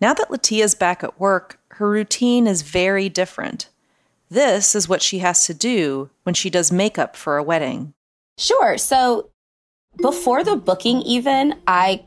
Now 0.00 0.14
that 0.14 0.30
Latia's 0.30 0.74
back 0.74 1.04
at 1.04 1.20
work, 1.20 1.58
her 1.72 1.88
routine 1.88 2.46
is 2.46 2.62
very 2.62 3.08
different. 3.08 3.68
This 4.30 4.74
is 4.74 4.88
what 4.88 5.02
she 5.02 5.18
has 5.18 5.44
to 5.46 5.54
do 5.54 6.10
when 6.22 6.34
she 6.34 6.50
does 6.50 6.70
makeup 6.70 7.16
for 7.16 7.36
a 7.36 7.42
wedding. 7.42 7.94
Sure. 8.38 8.78
So 8.78 9.30
before 10.00 10.44
the 10.44 10.56
booking, 10.56 11.02
even, 11.02 11.60
I 11.66 12.04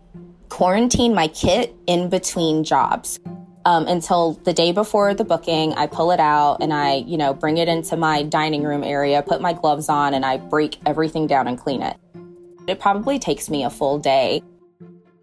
quarantine 0.49 1.13
my 1.13 1.27
kit 1.27 1.75
in 1.87 2.09
between 2.09 2.63
jobs. 2.63 3.19
Um, 3.65 3.87
until 3.87 4.33
the 4.43 4.53
day 4.53 4.71
before 4.71 5.13
the 5.13 5.23
booking, 5.23 5.73
I 5.73 5.87
pull 5.87 6.11
it 6.11 6.19
out 6.19 6.57
and 6.59 6.73
I, 6.73 6.95
you 6.95 7.17
know, 7.17 7.33
bring 7.33 7.57
it 7.57 7.69
into 7.69 7.95
my 7.95 8.23
dining 8.23 8.63
room 8.63 8.83
area, 8.83 9.21
put 9.21 9.39
my 9.41 9.53
gloves 9.53 9.87
on, 9.87 10.13
and 10.13 10.25
I 10.25 10.37
break 10.37 10.77
everything 10.85 11.27
down 11.27 11.47
and 11.47 11.57
clean 11.57 11.81
it. 11.81 11.97
It 12.67 12.79
probably 12.79 13.19
takes 13.19 13.49
me 13.49 13.63
a 13.63 13.69
full 13.69 13.99
day. 13.99 14.41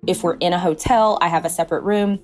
If 0.06 0.22
we're 0.22 0.36
in 0.36 0.52
a 0.52 0.58
hotel, 0.58 1.18
I 1.20 1.28
have 1.28 1.44
a 1.44 1.50
separate 1.50 1.82
room. 1.82 2.20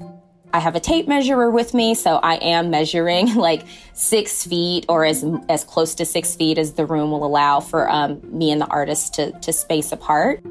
I 0.52 0.61
have 0.61 0.75
a 0.75 0.80
tape 0.80 1.06
measurer 1.06 1.50
with 1.50 1.75
me, 1.75 1.95
so 1.95 2.16
I 2.16 2.37
am 2.37 2.71
measuring 2.71 3.35
like 3.35 3.66
six 3.92 4.47
feet 4.47 4.87
or 4.88 5.04
as 5.04 5.25
as 5.49 5.64
close 5.64 5.95
to 5.97 6.04
six 6.04 6.35
feet 6.35 6.56
as 6.56 6.75
the 6.75 6.87
room 6.87 7.11
will 7.11 7.26
allow 7.26 7.61
for 7.61 7.90
um, 7.90 8.21
me 8.25 8.50
and 8.50 8.61
the 8.61 8.66
artist 8.66 9.14
to 9.14 9.33
to 9.40 9.52
space 9.52 9.92
apart. 9.92 10.42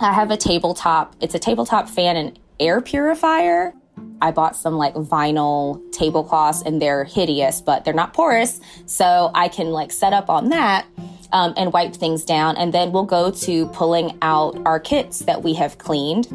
I 0.00 0.12
have 0.12 0.30
a 0.30 0.36
tabletop. 0.36 1.16
It's 1.20 1.34
a 1.34 1.38
tabletop 1.38 1.88
fan 1.88 2.16
and 2.16 2.38
air 2.58 2.80
purifier. 2.80 3.74
I 4.22 4.30
bought 4.30 4.56
some 4.56 4.74
like 4.74 4.94
vinyl 4.94 5.80
tablecloths 5.92 6.62
and 6.62 6.80
they're 6.80 7.04
hideous, 7.04 7.62
but 7.62 7.84
they're 7.84 7.94
not 7.94 8.12
porous, 8.12 8.60
so 8.84 9.30
I 9.34 9.48
can 9.48 9.70
like 9.70 9.92
set 9.92 10.12
up 10.12 10.28
on 10.28 10.50
that. 10.50 10.86
Um, 11.32 11.54
and 11.56 11.72
wipe 11.72 11.94
things 11.94 12.24
down, 12.24 12.56
and 12.56 12.74
then 12.74 12.90
we'll 12.90 13.04
go 13.04 13.30
to 13.30 13.68
pulling 13.68 14.18
out 14.20 14.60
our 14.66 14.80
kits 14.80 15.20
that 15.20 15.44
we 15.44 15.54
have 15.54 15.78
cleaned 15.78 16.26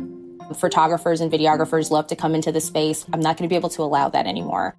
Photographers 0.53 1.21
and 1.21 1.31
videographers 1.31 1.89
love 1.89 2.07
to 2.07 2.15
come 2.15 2.35
into 2.35 2.51
the 2.51 2.61
space. 2.61 3.05
I'm 3.11 3.19
not 3.19 3.37
going 3.37 3.47
to 3.47 3.51
be 3.51 3.55
able 3.55 3.69
to 3.69 3.81
allow 3.81 4.09
that 4.09 4.27
anymore. 4.27 4.75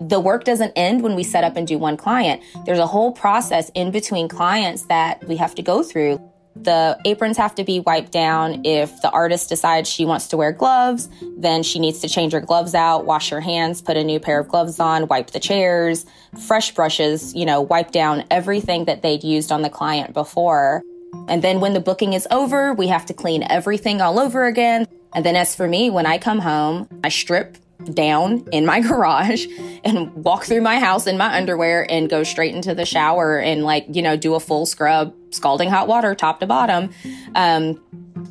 The 0.00 0.20
work 0.20 0.44
doesn't 0.44 0.72
end 0.76 1.02
when 1.02 1.14
we 1.14 1.22
set 1.22 1.44
up 1.44 1.56
and 1.56 1.66
do 1.66 1.78
one 1.78 1.96
client. 1.96 2.42
There's 2.64 2.78
a 2.78 2.86
whole 2.86 3.12
process 3.12 3.70
in 3.74 3.90
between 3.90 4.28
clients 4.28 4.82
that 4.86 5.22
we 5.28 5.36
have 5.36 5.54
to 5.54 5.62
go 5.62 5.82
through. 5.82 6.20
The 6.56 6.98
aprons 7.04 7.36
have 7.36 7.54
to 7.56 7.64
be 7.64 7.80
wiped 7.80 8.12
down. 8.12 8.64
If 8.64 9.02
the 9.02 9.10
artist 9.10 9.48
decides 9.48 9.88
she 9.88 10.04
wants 10.04 10.28
to 10.28 10.36
wear 10.36 10.52
gloves, 10.52 11.08
then 11.36 11.62
she 11.62 11.80
needs 11.80 12.00
to 12.00 12.08
change 12.08 12.32
her 12.32 12.40
gloves 12.40 12.74
out, 12.74 13.06
wash 13.06 13.30
her 13.30 13.40
hands, 13.40 13.82
put 13.82 13.96
a 13.96 14.04
new 14.04 14.20
pair 14.20 14.38
of 14.38 14.48
gloves 14.48 14.78
on, 14.78 15.08
wipe 15.08 15.30
the 15.30 15.40
chairs, 15.40 16.06
fresh 16.46 16.72
brushes, 16.72 17.34
you 17.34 17.44
know, 17.44 17.60
wipe 17.60 17.90
down 17.90 18.24
everything 18.30 18.84
that 18.84 19.02
they'd 19.02 19.24
used 19.24 19.50
on 19.50 19.62
the 19.62 19.70
client 19.70 20.14
before. 20.14 20.82
And 21.28 21.42
then 21.42 21.60
when 21.60 21.72
the 21.72 21.80
booking 21.80 22.12
is 22.12 22.28
over, 22.30 22.74
we 22.74 22.88
have 22.88 23.06
to 23.06 23.14
clean 23.14 23.44
everything 23.48 24.00
all 24.00 24.20
over 24.20 24.44
again. 24.44 24.86
And 25.14 25.24
then 25.24 25.36
as 25.36 25.54
for 25.54 25.66
me, 25.66 25.90
when 25.90 26.06
I 26.06 26.18
come 26.18 26.38
home, 26.38 26.88
I 27.02 27.08
strip 27.08 27.56
down 27.92 28.46
in 28.52 28.66
my 28.66 28.80
garage 28.88 29.46
and 29.84 30.12
walk 30.14 30.44
through 30.44 30.60
my 30.60 30.78
house 30.78 31.06
in 31.06 31.16
my 31.16 31.34
underwear 31.34 31.90
and 31.90 32.10
go 32.10 32.22
straight 32.24 32.54
into 32.54 32.74
the 32.74 32.84
shower 32.84 33.38
and 33.38 33.64
like, 33.64 33.86
you 33.90 34.02
know, 34.02 34.16
do 34.16 34.34
a 34.34 34.40
full 34.40 34.66
scrub, 34.66 35.14
scalding 35.30 35.70
hot 35.70 35.88
water 35.88 36.14
top 36.14 36.40
to 36.40 36.46
bottom. 36.46 36.90
Um, 37.34 37.80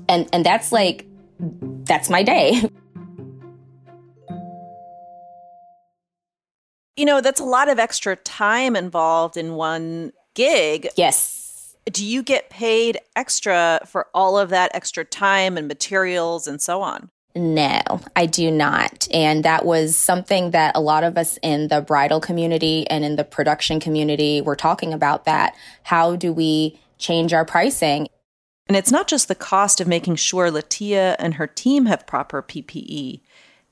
and, 0.08 0.30
and 0.32 0.46
that's 0.46 0.72
like, 0.72 1.06
that's 1.40 2.10
my 2.10 2.24
day. 2.24 2.70
You 6.96 7.06
know, 7.06 7.22
that's 7.22 7.40
a 7.40 7.44
lot 7.44 7.70
of 7.70 7.80
extra 7.80 8.16
time 8.16 8.76
involved 8.76 9.36
in 9.36 9.56
one 9.56 10.14
gig. 10.36 10.90
Yes 10.96 11.43
do 11.86 12.06
you 12.06 12.24
get 12.24 12.50
paid 12.50 12.98
extra 13.16 13.80
for 13.86 14.08
all 14.14 14.38
of 14.38 14.50
that 14.50 14.72
extra 14.74 15.04
time 15.04 15.58
and 15.58 15.68
materials 15.68 16.48
and 16.48 16.62
so 16.62 16.82
on? 16.82 17.10
No, 17.36 17.82
I 18.16 18.28
do 18.28 18.52
not. 18.52 19.08
And 19.12 19.44
that 19.44 19.66
was 19.66 19.96
something 19.96 20.52
that 20.52 20.76
a 20.76 20.82
lot 20.82 21.04
of 21.04 21.18
us 21.18 21.40
in 21.42 21.68
the 21.68 21.82
bridal 21.82 22.22
community 22.22 22.88
and 22.90 23.04
in 23.04 23.16
the 23.16 23.24
production 23.24 23.80
community 23.80 24.40
were 24.40 24.56
talking 24.56 24.94
about 24.94 25.26
that. 25.26 25.56
How 25.84 26.16
do 26.16 26.32
we 26.32 26.80
change 27.00 27.34
our 27.34 27.44
pricing? 27.44 28.08
And 28.68 28.78
it's 28.78 28.92
not 28.92 29.08
just 29.08 29.28
the 29.28 29.36
cost 29.36 29.82
of 29.82 29.88
making 29.88 30.16
sure 30.18 30.52
Latia 30.52 31.16
and 31.18 31.34
her 31.34 31.48
team 31.48 31.88
have 31.88 32.08
proper 32.08 32.42
PPE. 32.44 33.22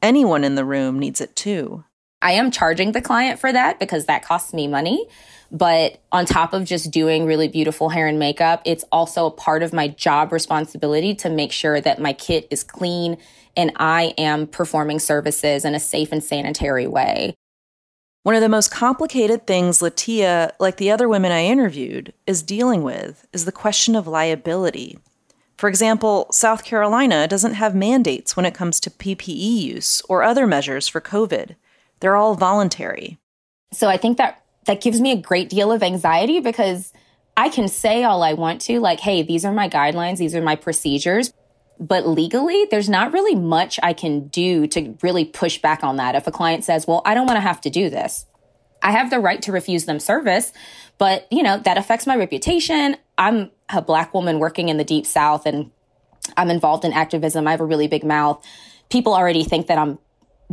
Anyone 0.02 0.44
in 0.44 0.56
the 0.56 0.66
room 0.66 0.98
needs 0.98 1.22
it 1.22 1.36
too. 1.36 1.86
I 2.22 2.34
am 2.34 2.52
charging 2.52 2.92
the 2.92 3.02
client 3.02 3.40
for 3.40 3.54
that 3.54 3.80
because 3.80 4.06
that 4.06 4.26
costs 4.26 4.54
me 4.54 4.68
money. 4.68 5.08
But 5.52 6.02
on 6.14 6.26
top 6.26 6.54
of 6.54 6.64
just 6.64 6.92
doing 6.92 7.26
really 7.26 7.50
beautiful 7.50 7.90
hair 7.90 8.08
and 8.08 8.18
makeup, 8.18 8.62
it's 8.66 8.86
also 8.92 9.26
a 9.26 9.32
part 9.32 9.64
of 9.64 9.74
my 9.74 9.90
job 9.90 10.32
responsibility 10.32 11.14
to 11.16 11.30
make 11.30 11.52
sure 11.52 11.82
that 11.82 12.00
my 12.00 12.14
kit 12.14 12.48
is 12.50 12.64
clean 12.64 13.18
and 13.58 13.72
I 13.76 14.14
am 14.18 14.48
performing 14.48 15.00
services 15.00 15.66
in 15.66 15.76
a 15.76 15.80
safe 15.80 16.14
and 16.14 16.24
sanitary 16.24 16.88
way. 16.88 17.36
One 18.24 18.36
of 18.36 18.42
the 18.42 18.50
most 18.50 18.72
complicated 18.72 19.46
things 19.46 19.80
Latia, 19.80 20.52
like 20.60 20.78
the 20.78 20.92
other 20.92 21.10
women 21.10 21.32
I 21.32 21.46
interviewed, 21.46 22.14
is 22.28 22.44
dealing 22.44 22.84
with 22.84 23.28
is 23.34 23.46
the 23.46 23.52
question 23.52 23.96
of 23.96 24.08
liability. 24.08 25.00
For 25.58 25.68
example, 25.68 26.28
South 26.32 26.64
Carolina 26.64 27.28
doesn't 27.28 27.56
have 27.56 27.76
mandates 27.76 28.38
when 28.38 28.46
it 28.46 28.54
comes 28.54 28.80
to 28.80 28.90
PPE 28.90 29.62
use 29.62 30.02
or 30.08 30.24
other 30.24 30.48
measures 30.48 30.88
for 30.88 31.02
COVID. 31.02 31.56
They're 32.00 32.16
all 32.16 32.36
voluntary. 32.36 33.18
So 33.74 33.88
I 33.88 33.98
think 33.98 34.18
that 34.18 34.41
that 34.72 34.80
gives 34.80 35.02
me 35.02 35.12
a 35.12 35.18
great 35.18 35.50
deal 35.50 35.70
of 35.70 35.84
anxiety 35.84 36.40
because 36.40 36.94
I 37.36 37.50
can 37.50 37.68
say 37.68 38.06
all 38.06 38.24
I 38.24 38.32
want 38.32 38.62
to, 38.62 38.80
like, 38.80 39.02
hey, 39.02 39.22
these 39.22 39.44
are 39.44 39.52
my 39.52 39.68
guidelines, 39.68 40.16
these 40.16 40.34
are 40.34 40.42
my 40.42 40.56
procedures. 40.56 41.34
But 41.78 42.08
legally, 42.08 42.68
there's 42.72 42.88
not 42.88 43.12
really 43.12 43.36
much 43.36 43.82
I 43.84 43.92
can 43.92 44.30
do 44.30 44.68
to 44.68 44.98
really 45.02 45.26
push 45.26 45.58
back 45.58 45.84
on 45.84 45.98
that. 45.98 46.16
If 46.16 46.26
a 46.26 46.32
client 46.32 46.64
says, 46.64 46.88
well, 46.88 47.02
I 47.04 47.16
don't 47.16 47.28
want 47.28 47.36
to 47.36 47.42
have 47.42 47.60
to 47.62 47.70
do 47.70 47.90
this, 47.90 48.26
I 48.82 48.92
have 48.92 49.10
the 49.10 49.20
right 49.20 49.42
to 49.42 49.52
refuse 49.52 49.84
them 49.84 50.00
service, 50.00 50.54
but 50.98 51.28
you 51.30 51.44
know, 51.44 51.58
that 51.58 51.78
affects 51.78 52.08
my 52.08 52.16
reputation. 52.16 52.96
I'm 53.18 53.52
a 53.68 53.82
black 53.82 54.14
woman 54.14 54.40
working 54.40 54.70
in 54.70 54.78
the 54.78 54.86
deep 54.86 55.06
south 55.06 55.46
and 55.46 55.70
I'm 56.38 56.50
involved 56.50 56.86
in 56.86 56.94
activism. 56.94 57.46
I 57.46 57.52
have 57.52 57.60
a 57.60 57.66
really 57.66 57.90
big 57.90 58.06
mouth. 58.06 58.42
People 58.90 59.14
already 59.14 59.44
think 59.44 59.68
that 59.68 59.78
I'm 59.78 60.00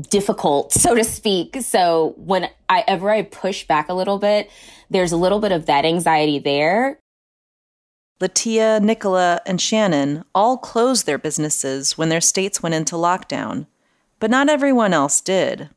difficult, 0.00 0.72
so 0.72 0.94
to 0.94 1.04
speak. 1.04 1.56
So 1.60 2.14
when 2.16 2.48
I 2.68 2.84
ever 2.86 3.10
I 3.10 3.22
push 3.22 3.66
back 3.66 3.88
a 3.88 3.94
little 3.94 4.18
bit, 4.18 4.50
there's 4.90 5.12
a 5.12 5.16
little 5.16 5.40
bit 5.40 5.52
of 5.52 5.66
that 5.66 5.84
anxiety 5.84 6.38
there. 6.38 6.98
Latia, 8.20 8.80
Nicola, 8.80 9.40
and 9.46 9.60
Shannon 9.60 10.24
all 10.34 10.58
closed 10.58 11.06
their 11.06 11.18
businesses 11.18 11.96
when 11.96 12.08
their 12.08 12.20
states 12.20 12.62
went 12.62 12.74
into 12.74 12.96
lockdown, 12.96 13.66
but 14.18 14.30
not 14.30 14.48
everyone 14.48 14.92
else 14.92 15.20
did. 15.20 15.70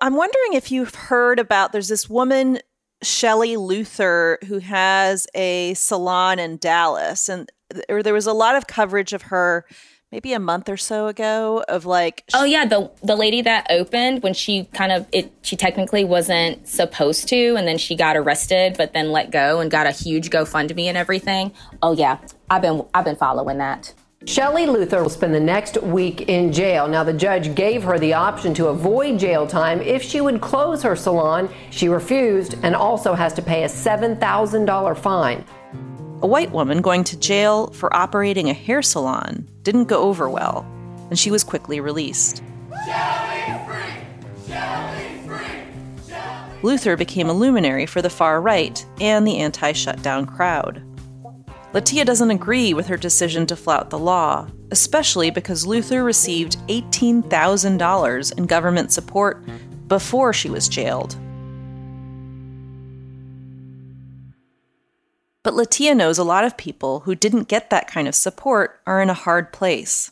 I'm 0.00 0.14
wondering 0.14 0.52
if 0.52 0.70
you've 0.70 0.94
heard 0.94 1.40
about 1.40 1.72
there's 1.72 1.88
this 1.88 2.08
woman, 2.08 2.60
Shelley 3.02 3.56
Luther, 3.56 4.38
who 4.46 4.58
has 4.60 5.26
a 5.34 5.74
salon 5.74 6.38
in 6.38 6.58
Dallas, 6.58 7.28
and 7.28 7.50
there 7.88 8.14
was 8.14 8.26
a 8.28 8.32
lot 8.32 8.54
of 8.54 8.68
coverage 8.68 9.12
of 9.12 9.22
her 9.22 9.66
maybe 10.10 10.32
a 10.32 10.38
month 10.38 10.68
or 10.68 10.76
so 10.76 11.06
ago 11.06 11.62
of 11.68 11.84
like 11.84 12.24
oh 12.34 12.44
yeah 12.44 12.64
the 12.64 12.90
the 13.02 13.16
lady 13.16 13.42
that 13.42 13.66
opened 13.70 14.22
when 14.22 14.34
she 14.34 14.64
kind 14.72 14.92
of 14.92 15.06
it 15.12 15.32
she 15.42 15.56
technically 15.56 16.04
wasn't 16.04 16.66
supposed 16.66 17.28
to 17.28 17.54
and 17.56 17.66
then 17.68 17.78
she 17.78 17.94
got 17.94 18.16
arrested 18.16 18.74
but 18.78 18.92
then 18.92 19.10
let 19.10 19.30
go 19.30 19.60
and 19.60 19.70
got 19.70 19.86
a 19.86 19.90
huge 19.90 20.30
GoFundMe 20.30 20.84
and 20.84 20.96
everything 20.96 21.52
oh 21.82 21.92
yeah 21.92 22.18
I've 22.50 22.62
been 22.62 22.84
I've 22.94 23.04
been 23.04 23.16
following 23.16 23.58
that 23.58 23.92
Shelley 24.24 24.66
Luther 24.66 25.02
will 25.02 25.10
spend 25.10 25.32
the 25.32 25.40
next 25.40 25.80
week 25.80 26.22
in 26.22 26.52
jail. 26.52 26.88
Now, 26.88 27.04
the 27.04 27.12
judge 27.12 27.54
gave 27.54 27.84
her 27.84 28.00
the 28.00 28.14
option 28.14 28.52
to 28.54 28.66
avoid 28.66 29.16
jail 29.16 29.46
time 29.46 29.80
if 29.80 30.02
she 30.02 30.20
would 30.20 30.40
close 30.40 30.82
her 30.82 30.96
salon. 30.96 31.48
She 31.70 31.88
refused 31.88 32.56
and 32.64 32.74
also 32.74 33.14
has 33.14 33.32
to 33.34 33.42
pay 33.42 33.62
a 33.62 33.68
$7,000 33.68 34.98
fine. 34.98 35.44
A 36.20 36.26
white 36.26 36.50
woman 36.50 36.80
going 36.80 37.04
to 37.04 37.16
jail 37.16 37.68
for 37.68 37.94
operating 37.94 38.50
a 38.50 38.52
hair 38.52 38.82
salon 38.82 39.48
didn't 39.62 39.84
go 39.84 40.02
over 40.02 40.28
well, 40.28 40.66
and 41.10 41.18
she 41.18 41.30
was 41.30 41.44
quickly 41.44 41.78
released. 41.78 42.42
Luther 46.64 46.96
became 46.96 47.28
a 47.28 47.32
luminary 47.32 47.86
for 47.86 48.02
the 48.02 48.10
far 48.10 48.40
right 48.40 48.84
and 49.00 49.24
the 49.24 49.38
anti 49.38 49.70
shutdown 49.70 50.26
crowd. 50.26 50.82
Latia 51.72 52.04
doesn't 52.04 52.32
agree 52.32 52.74
with 52.74 52.88
her 52.88 52.96
decision 52.96 53.46
to 53.46 53.54
flout 53.54 53.90
the 53.90 53.98
law, 53.98 54.48
especially 54.72 55.30
because 55.30 55.66
Luther 55.66 56.02
received 56.02 56.56
$18,000 56.66 58.38
in 58.38 58.46
government 58.46 58.90
support 58.90 59.44
before 59.86 60.32
she 60.32 60.50
was 60.50 60.68
jailed. 60.68 61.14
But 65.48 65.54
Latia 65.54 65.96
knows 65.96 66.18
a 66.18 66.24
lot 66.24 66.44
of 66.44 66.58
people 66.58 67.00
who 67.00 67.14
didn't 67.14 67.48
get 67.48 67.70
that 67.70 67.88
kind 67.88 68.06
of 68.06 68.14
support 68.14 68.82
are 68.86 69.00
in 69.00 69.08
a 69.08 69.14
hard 69.14 69.50
place. 69.50 70.10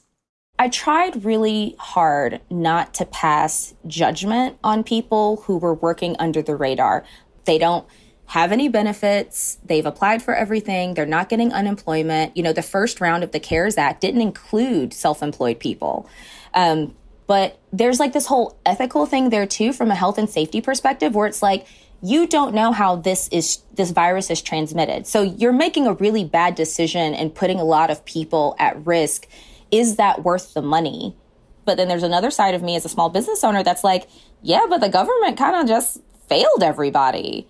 I 0.58 0.70
tried 0.70 1.26
really 1.26 1.76
hard 1.78 2.40
not 2.48 2.94
to 2.94 3.04
pass 3.04 3.74
judgment 3.86 4.56
on 4.64 4.82
people 4.82 5.42
who 5.44 5.58
were 5.58 5.74
working 5.74 6.16
under 6.18 6.40
the 6.40 6.56
radar. 6.56 7.04
They 7.44 7.58
don't 7.58 7.86
have 8.28 8.50
any 8.50 8.70
benefits. 8.70 9.58
They've 9.62 9.84
applied 9.84 10.22
for 10.22 10.34
everything. 10.34 10.94
They're 10.94 11.04
not 11.04 11.28
getting 11.28 11.52
unemployment. 11.52 12.34
You 12.34 12.42
know, 12.42 12.54
the 12.54 12.62
first 12.62 13.02
round 13.02 13.22
of 13.22 13.32
the 13.32 13.38
CARES 13.38 13.76
Act 13.76 14.00
didn't 14.00 14.22
include 14.22 14.94
self 14.94 15.22
employed 15.22 15.60
people. 15.60 16.08
Um, 16.54 16.94
but 17.26 17.58
there's 17.74 18.00
like 18.00 18.14
this 18.14 18.24
whole 18.24 18.56
ethical 18.64 19.04
thing 19.04 19.28
there 19.28 19.46
too, 19.46 19.74
from 19.74 19.90
a 19.90 19.94
health 19.94 20.16
and 20.16 20.30
safety 20.30 20.62
perspective, 20.62 21.14
where 21.14 21.26
it's 21.26 21.42
like, 21.42 21.66
you 22.02 22.26
don't 22.26 22.54
know 22.54 22.72
how 22.72 22.96
this 22.96 23.28
is 23.28 23.58
this 23.74 23.90
virus 23.90 24.30
is 24.30 24.42
transmitted. 24.42 25.06
So 25.06 25.22
you're 25.22 25.52
making 25.52 25.86
a 25.86 25.94
really 25.94 26.24
bad 26.24 26.54
decision 26.54 27.14
and 27.14 27.34
putting 27.34 27.58
a 27.58 27.64
lot 27.64 27.90
of 27.90 28.04
people 28.04 28.54
at 28.58 28.84
risk. 28.86 29.26
Is 29.70 29.96
that 29.96 30.22
worth 30.22 30.54
the 30.54 30.62
money? 30.62 31.16
But 31.64 31.76
then 31.76 31.88
there's 31.88 32.02
another 32.02 32.30
side 32.30 32.54
of 32.54 32.62
me 32.62 32.76
as 32.76 32.84
a 32.84 32.88
small 32.88 33.08
business 33.08 33.42
owner 33.42 33.62
that's 33.62 33.82
like, 33.82 34.08
yeah, 34.42 34.66
but 34.68 34.80
the 34.80 34.88
government 34.88 35.36
kind 35.36 35.56
of 35.56 35.66
just 35.66 36.00
failed 36.28 36.62
everybody. 36.62 37.48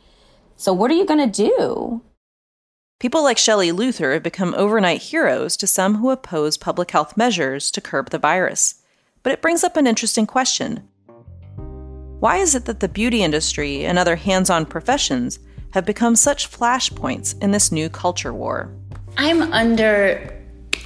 So 0.56 0.72
what 0.72 0.90
are 0.90 0.94
you 0.94 1.04
going 1.04 1.30
to 1.30 1.50
do? 1.50 2.02
People 2.98 3.22
like 3.22 3.36
Shelley 3.36 3.72
Luther 3.72 4.14
have 4.14 4.22
become 4.22 4.54
overnight 4.54 5.02
heroes 5.02 5.54
to 5.58 5.66
some 5.66 5.96
who 5.96 6.08
oppose 6.08 6.56
public 6.56 6.90
health 6.92 7.14
measures 7.14 7.70
to 7.72 7.82
curb 7.82 8.08
the 8.08 8.18
virus. 8.18 8.76
But 9.22 9.34
it 9.34 9.42
brings 9.42 9.62
up 9.62 9.76
an 9.76 9.86
interesting 9.86 10.26
question. 10.26 10.88
Why 12.18 12.38
is 12.38 12.54
it 12.54 12.64
that 12.64 12.80
the 12.80 12.88
beauty 12.88 13.22
industry 13.22 13.84
and 13.84 13.98
other 13.98 14.16
hands 14.16 14.48
on 14.48 14.64
professions 14.64 15.38
have 15.72 15.84
become 15.84 16.16
such 16.16 16.50
flashpoints 16.50 17.40
in 17.42 17.50
this 17.50 17.70
new 17.70 17.90
culture 17.90 18.32
war? 18.32 18.72
I'm 19.18 19.52
under 19.52 20.34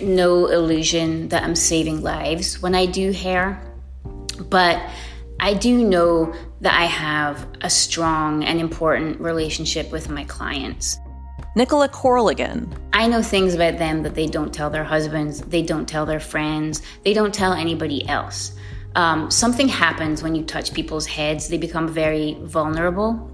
no 0.00 0.46
illusion 0.46 1.28
that 1.28 1.44
I'm 1.44 1.54
saving 1.54 2.02
lives 2.02 2.60
when 2.60 2.74
I 2.74 2.86
do 2.86 3.12
hair, 3.12 3.62
but 4.48 4.82
I 5.38 5.54
do 5.54 5.84
know 5.84 6.34
that 6.62 6.74
I 6.74 6.86
have 6.86 7.46
a 7.60 7.70
strong 7.70 8.42
and 8.42 8.58
important 8.58 9.20
relationship 9.20 9.92
with 9.92 10.08
my 10.08 10.24
clients. 10.24 10.98
Nicola 11.54 11.88
Coral 11.88 12.28
again. 12.28 12.74
I 12.92 13.06
know 13.06 13.22
things 13.22 13.54
about 13.54 13.78
them 13.78 14.02
that 14.02 14.16
they 14.16 14.26
don't 14.26 14.52
tell 14.52 14.68
their 14.68 14.84
husbands, 14.84 15.42
they 15.42 15.62
don't 15.62 15.88
tell 15.88 16.06
their 16.06 16.20
friends, 16.20 16.82
they 17.04 17.14
don't 17.14 17.32
tell 17.32 17.52
anybody 17.52 18.06
else 18.08 18.56
um, 18.94 19.30
something 19.30 19.68
happens 19.68 20.22
when 20.22 20.34
you 20.34 20.44
touch 20.44 20.72
people's 20.74 21.06
heads. 21.06 21.48
They 21.48 21.58
become 21.58 21.88
very 21.88 22.36
vulnerable. 22.42 23.30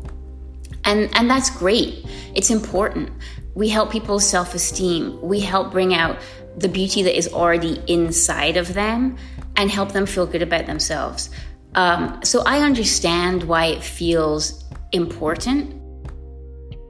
And, 0.85 1.11
and 1.17 1.29
that's 1.29 1.51
great. 1.51 2.05
It's 2.35 2.51
important. 2.51 3.11
We 3.55 3.69
help 3.69 3.91
people's 3.91 4.29
self 4.29 4.55
esteem. 4.55 5.21
We 5.23 5.41
help 5.41 5.73
bring 5.73 5.95
out 5.95 6.19
the 6.57 6.69
beauty 6.69 7.03
that 7.03 7.17
is 7.17 7.33
already 7.33 7.83
inside 7.87 8.57
of 8.57 8.75
them 8.75 9.17
and 9.57 9.71
help 9.71 9.93
them 9.93 10.07
feel 10.07 10.27
good 10.27 10.43
about 10.43 10.67
themselves. 10.67 11.31
Um, 11.75 12.21
so 12.23 12.43
I 12.47 12.61
understand 12.61 13.45
why 13.45 13.67
it 13.67 13.83
feels 13.83 14.65
important. 14.93 15.75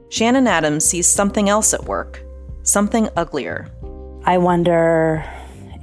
Shannon 0.09 0.47
Adams 0.47 0.85
sees 0.85 1.07
something 1.07 1.49
else 1.49 1.73
at 1.73 1.83
work, 1.85 2.23
something 2.63 3.09
uglier. 3.17 3.67
I 4.23 4.37
wonder 4.37 5.25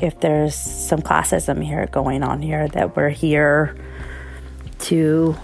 if 0.05 0.21
there's 0.21 0.55
some 0.55 1.01
classism 1.01 1.65
here 1.65 1.87
going 1.87 2.23
on 2.23 2.43
here 2.43 2.69
that 2.69 2.95
we're 2.95 3.09
here 3.09 3.75
to 4.81 5.35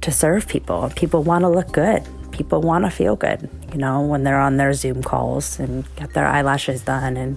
to 0.00 0.12
serve 0.12 0.46
people. 0.46 0.90
People 0.94 1.22
want 1.22 1.42
to 1.42 1.48
look 1.48 1.72
good. 1.72 2.02
People 2.30 2.60
want 2.60 2.84
to 2.84 2.90
feel 2.90 3.16
good, 3.16 3.48
you 3.72 3.78
know, 3.78 4.02
when 4.02 4.24
they're 4.24 4.38
on 4.38 4.56
their 4.56 4.72
Zoom 4.72 5.02
calls 5.02 5.58
and 5.58 5.84
get 5.96 6.12
their 6.12 6.26
eyelashes 6.26 6.82
done 6.82 7.16
and 7.16 7.36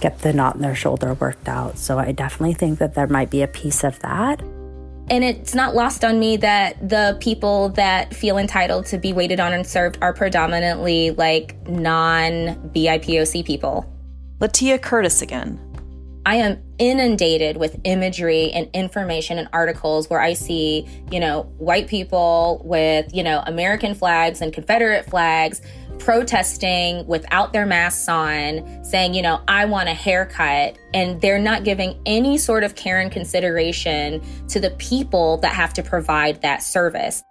get 0.00 0.18
the 0.18 0.32
knot 0.32 0.56
in 0.56 0.62
their 0.62 0.74
shoulder 0.74 1.14
worked 1.14 1.48
out. 1.48 1.78
So 1.78 1.98
I 1.98 2.12
definitely 2.12 2.54
think 2.54 2.78
that 2.80 2.94
there 2.94 3.06
might 3.06 3.30
be 3.30 3.42
a 3.42 3.46
piece 3.46 3.84
of 3.84 4.00
that. 4.00 4.42
And 5.10 5.24
it's 5.24 5.54
not 5.54 5.74
lost 5.74 6.04
on 6.04 6.18
me 6.18 6.38
that 6.38 6.88
the 6.88 7.16
people 7.20 7.68
that 7.70 8.14
feel 8.14 8.38
entitled 8.38 8.86
to 8.86 8.98
be 8.98 9.12
waited 9.12 9.40
on 9.40 9.52
and 9.52 9.66
served 9.66 9.98
are 10.00 10.12
predominantly 10.12 11.10
like 11.10 11.56
non 11.68 12.70
BIPOC 12.74 13.44
people. 13.44 13.91
Latia 14.42 14.82
Curtis 14.82 15.22
again. 15.22 15.56
I 16.26 16.34
am 16.34 16.60
inundated 16.78 17.58
with 17.58 17.80
imagery 17.84 18.50
and 18.50 18.68
information 18.72 19.38
and 19.38 19.48
articles 19.52 20.10
where 20.10 20.20
I 20.20 20.32
see, 20.32 20.88
you 21.12 21.20
know, 21.20 21.42
white 21.58 21.86
people 21.86 22.60
with, 22.64 23.14
you 23.14 23.22
know, 23.22 23.44
American 23.46 23.94
flags 23.94 24.40
and 24.40 24.52
Confederate 24.52 25.08
flags 25.08 25.62
protesting 26.00 27.06
without 27.06 27.52
their 27.52 27.66
masks 27.66 28.08
on, 28.08 28.84
saying, 28.84 29.14
you 29.14 29.22
know, 29.22 29.40
I 29.46 29.64
want 29.64 29.88
a 29.88 29.94
haircut. 29.94 30.76
And 30.92 31.20
they're 31.20 31.38
not 31.38 31.62
giving 31.62 32.00
any 32.04 32.36
sort 32.36 32.64
of 32.64 32.74
care 32.74 32.98
and 32.98 33.12
consideration 33.12 34.20
to 34.48 34.58
the 34.58 34.70
people 34.70 35.36
that 35.38 35.52
have 35.52 35.72
to 35.74 35.84
provide 35.84 36.42
that 36.42 36.64
service. 36.64 37.22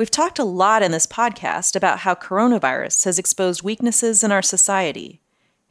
We've 0.00 0.10
talked 0.10 0.38
a 0.38 0.44
lot 0.44 0.82
in 0.82 0.92
this 0.92 1.06
podcast 1.06 1.76
about 1.76 1.98
how 1.98 2.14
coronavirus 2.14 3.04
has 3.04 3.18
exposed 3.18 3.62
weaknesses 3.62 4.24
in 4.24 4.32
our 4.32 4.40
society. 4.40 5.20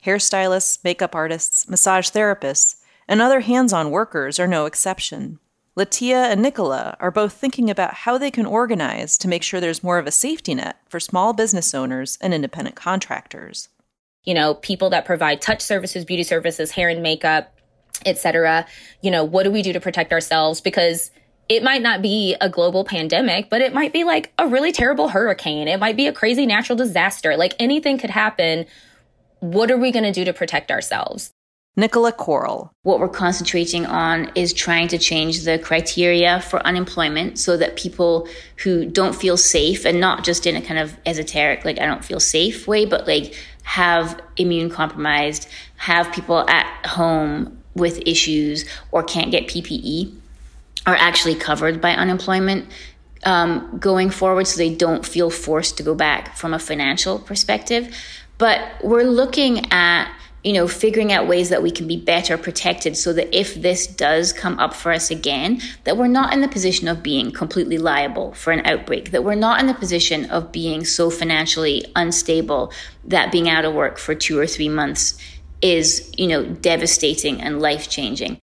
Hairstylists, 0.05 0.83
makeup 0.83 1.15
artists, 1.15 1.67
massage 1.67 2.11
therapists, 2.11 2.75
and 3.07 3.23
other 3.23 3.39
hands 3.39 3.73
on 3.73 3.89
workers 3.89 4.39
are 4.39 4.45
no 4.45 4.67
exception. 4.67 5.39
Latia 5.75 6.31
and 6.31 6.43
Nicola 6.43 6.95
are 6.99 7.09
both 7.09 7.33
thinking 7.33 7.71
about 7.71 7.95
how 7.95 8.19
they 8.19 8.29
can 8.29 8.45
organize 8.45 9.17
to 9.17 9.27
make 9.27 9.41
sure 9.41 9.59
there's 9.59 9.81
more 9.81 9.97
of 9.97 10.05
a 10.05 10.11
safety 10.11 10.53
net 10.53 10.77
for 10.87 10.99
small 10.99 11.33
business 11.33 11.73
owners 11.73 12.19
and 12.21 12.31
independent 12.31 12.75
contractors. 12.75 13.69
You 14.25 14.35
know, 14.35 14.53
people 14.53 14.91
that 14.91 15.05
provide 15.05 15.41
touch 15.41 15.61
services, 15.61 16.05
beauty 16.05 16.21
services, 16.21 16.69
hair 16.69 16.89
and 16.89 17.01
makeup, 17.01 17.57
etc. 18.05 18.67
You 19.01 19.09
know, 19.09 19.23
what 19.23 19.41
do 19.41 19.49
we 19.49 19.63
do 19.63 19.73
to 19.73 19.79
protect 19.79 20.13
ourselves? 20.13 20.61
Because 20.61 21.09
it 21.49 21.63
might 21.63 21.81
not 21.81 22.03
be 22.03 22.35
a 22.39 22.47
global 22.47 22.83
pandemic, 22.85 23.49
but 23.49 23.61
it 23.61 23.73
might 23.73 23.91
be 23.91 24.03
like 24.03 24.31
a 24.37 24.47
really 24.47 24.71
terrible 24.71 25.09
hurricane. 25.09 25.67
It 25.67 25.79
might 25.79 25.97
be 25.97 26.05
a 26.05 26.13
crazy 26.13 26.45
natural 26.45 26.77
disaster. 26.77 27.35
Like 27.35 27.55
anything 27.59 27.97
could 27.97 28.11
happen. 28.11 28.67
What 29.39 29.71
are 29.71 29.77
we 29.77 29.91
going 29.91 30.05
to 30.05 30.11
do 30.11 30.23
to 30.25 30.33
protect 30.33 30.69
ourselves? 30.69 31.33
Nicola 31.75 32.11
Coral. 32.11 32.71
What 32.83 32.99
we're 32.99 33.07
concentrating 33.07 33.85
on 33.85 34.31
is 34.35 34.53
trying 34.53 34.89
to 34.89 34.97
change 34.97 35.43
the 35.43 35.57
criteria 35.57 36.41
for 36.41 36.59
unemployment 36.65 37.39
so 37.39 37.57
that 37.57 37.77
people 37.77 38.27
who 38.57 38.85
don't 38.85 39.15
feel 39.15 39.37
safe, 39.37 39.85
and 39.85 39.99
not 39.99 40.23
just 40.23 40.45
in 40.45 40.55
a 40.55 40.61
kind 40.61 40.79
of 40.79 40.97
esoteric, 41.05 41.63
like 41.65 41.79
I 41.79 41.85
don't 41.85 42.03
feel 42.03 42.19
safe 42.19 42.67
way, 42.67 42.85
but 42.85 43.07
like 43.07 43.33
have 43.63 44.19
immune 44.35 44.69
compromised, 44.69 45.47
have 45.77 46.11
people 46.11 46.47
at 46.49 46.67
home 46.85 47.63
with 47.75 47.99
issues 48.05 48.65
or 48.91 49.01
can't 49.01 49.31
get 49.31 49.47
PPE, 49.47 50.18
are 50.85 50.95
actually 50.95 51.35
covered 51.35 51.81
by 51.81 51.91
unemployment 51.91 52.69
um, 53.25 53.77
going 53.79 54.09
forward 54.09 54.47
so 54.47 54.57
they 54.57 54.73
don't 54.73 55.05
feel 55.05 55.29
forced 55.29 55.77
to 55.77 55.83
go 55.83 55.93
back 55.93 56.37
from 56.37 56.53
a 56.53 56.59
financial 56.59 57.19
perspective. 57.19 57.95
But 58.37 58.61
we're 58.83 59.03
looking 59.03 59.71
at 59.71 60.09
you 60.43 60.53
know, 60.53 60.67
figuring 60.67 61.11
out 61.11 61.27
ways 61.27 61.49
that 61.49 61.61
we 61.61 61.69
can 61.69 61.87
be 61.87 61.97
better 61.97 62.37
protected 62.37 62.95
so 62.95 63.11
that 63.11 63.37
if 63.37 63.55
this 63.55 63.85
does 63.85 64.31
come 64.31 64.57
up 64.57 64.73
for 64.73 64.91
us 64.91 65.11
again, 65.11 65.61
that 65.83 65.97
we're 65.97 66.07
not 66.07 66.33
in 66.33 66.39
the 66.39 66.47
position 66.47 66.87
of 66.87 67.03
being 67.03 67.31
completely 67.31 67.77
liable 67.77 68.33
for 68.33 68.51
an 68.51 68.65
outbreak, 68.65 69.11
that 69.11 69.23
we're 69.23 69.35
not 69.35 69.59
in 69.59 69.67
the 69.67 69.73
position 69.73 70.25
of 70.29 70.51
being 70.51 70.85
so 70.85 71.09
financially 71.09 71.85
unstable 71.95 72.71
that 73.03 73.31
being 73.31 73.49
out 73.49 73.65
of 73.65 73.73
work 73.73 73.97
for 73.97 74.15
two 74.15 74.39
or 74.39 74.47
three 74.47 74.69
months 74.69 75.17
is, 75.61 76.09
you 76.17 76.27
know, 76.27 76.45
devastating 76.45 77.41
and 77.41 77.61
life 77.61 77.89
changing. 77.89 78.39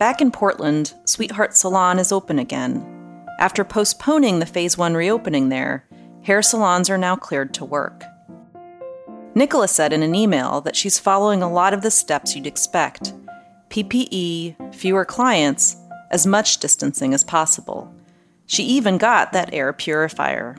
Back 0.00 0.22
in 0.22 0.30
Portland, 0.30 0.94
Sweetheart 1.04 1.54
Salon 1.54 1.98
is 1.98 2.10
open 2.10 2.38
again. 2.38 2.82
After 3.38 3.64
postponing 3.64 4.38
the 4.38 4.46
Phase 4.46 4.78
1 4.78 4.94
reopening 4.94 5.50
there, 5.50 5.86
hair 6.22 6.40
salons 6.40 6.88
are 6.88 6.96
now 6.96 7.16
cleared 7.16 7.52
to 7.52 7.66
work. 7.66 8.02
Nicola 9.34 9.68
said 9.68 9.92
in 9.92 10.02
an 10.02 10.14
email 10.14 10.62
that 10.62 10.74
she's 10.74 10.98
following 10.98 11.42
a 11.42 11.52
lot 11.52 11.74
of 11.74 11.82
the 11.82 11.90
steps 11.90 12.34
you'd 12.34 12.46
expect 12.46 13.12
PPE, 13.68 14.74
fewer 14.74 15.04
clients, 15.04 15.76
as 16.10 16.26
much 16.26 16.56
distancing 16.56 17.12
as 17.12 17.22
possible. 17.22 17.94
She 18.46 18.62
even 18.62 18.96
got 18.96 19.34
that 19.34 19.52
air 19.52 19.70
purifier. 19.74 20.56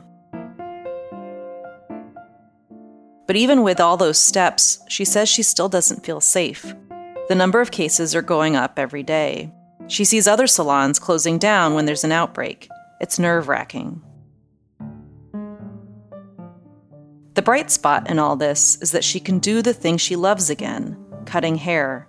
But 3.26 3.34
even 3.34 3.64
with 3.64 3.80
all 3.80 3.96
those 3.96 4.18
steps, 4.18 4.78
she 4.88 5.04
says 5.04 5.28
she 5.28 5.42
still 5.42 5.68
doesn't 5.68 6.04
feel 6.04 6.20
safe. 6.20 6.76
The 7.28 7.34
number 7.36 7.60
of 7.60 7.70
cases 7.70 8.14
are 8.14 8.22
going 8.22 8.56
up 8.56 8.78
every 8.78 9.02
day. 9.02 9.52
She 9.86 10.04
sees 10.04 10.26
other 10.26 10.46
salons 10.46 10.98
closing 10.98 11.38
down 11.38 11.74
when 11.74 11.86
there's 11.86 12.04
an 12.04 12.12
outbreak. 12.12 12.68
It's 13.00 13.18
nerve 13.18 13.48
wracking. 13.48 14.02
The 17.34 17.42
bright 17.42 17.70
spot 17.70 18.10
in 18.10 18.18
all 18.18 18.36
this 18.36 18.76
is 18.82 18.92
that 18.92 19.04
she 19.04 19.18
can 19.18 19.38
do 19.38 19.62
the 19.62 19.72
thing 19.72 19.96
she 19.96 20.16
loves 20.16 20.50
again 20.50 20.98
cutting 21.24 21.56
hair. 21.56 22.08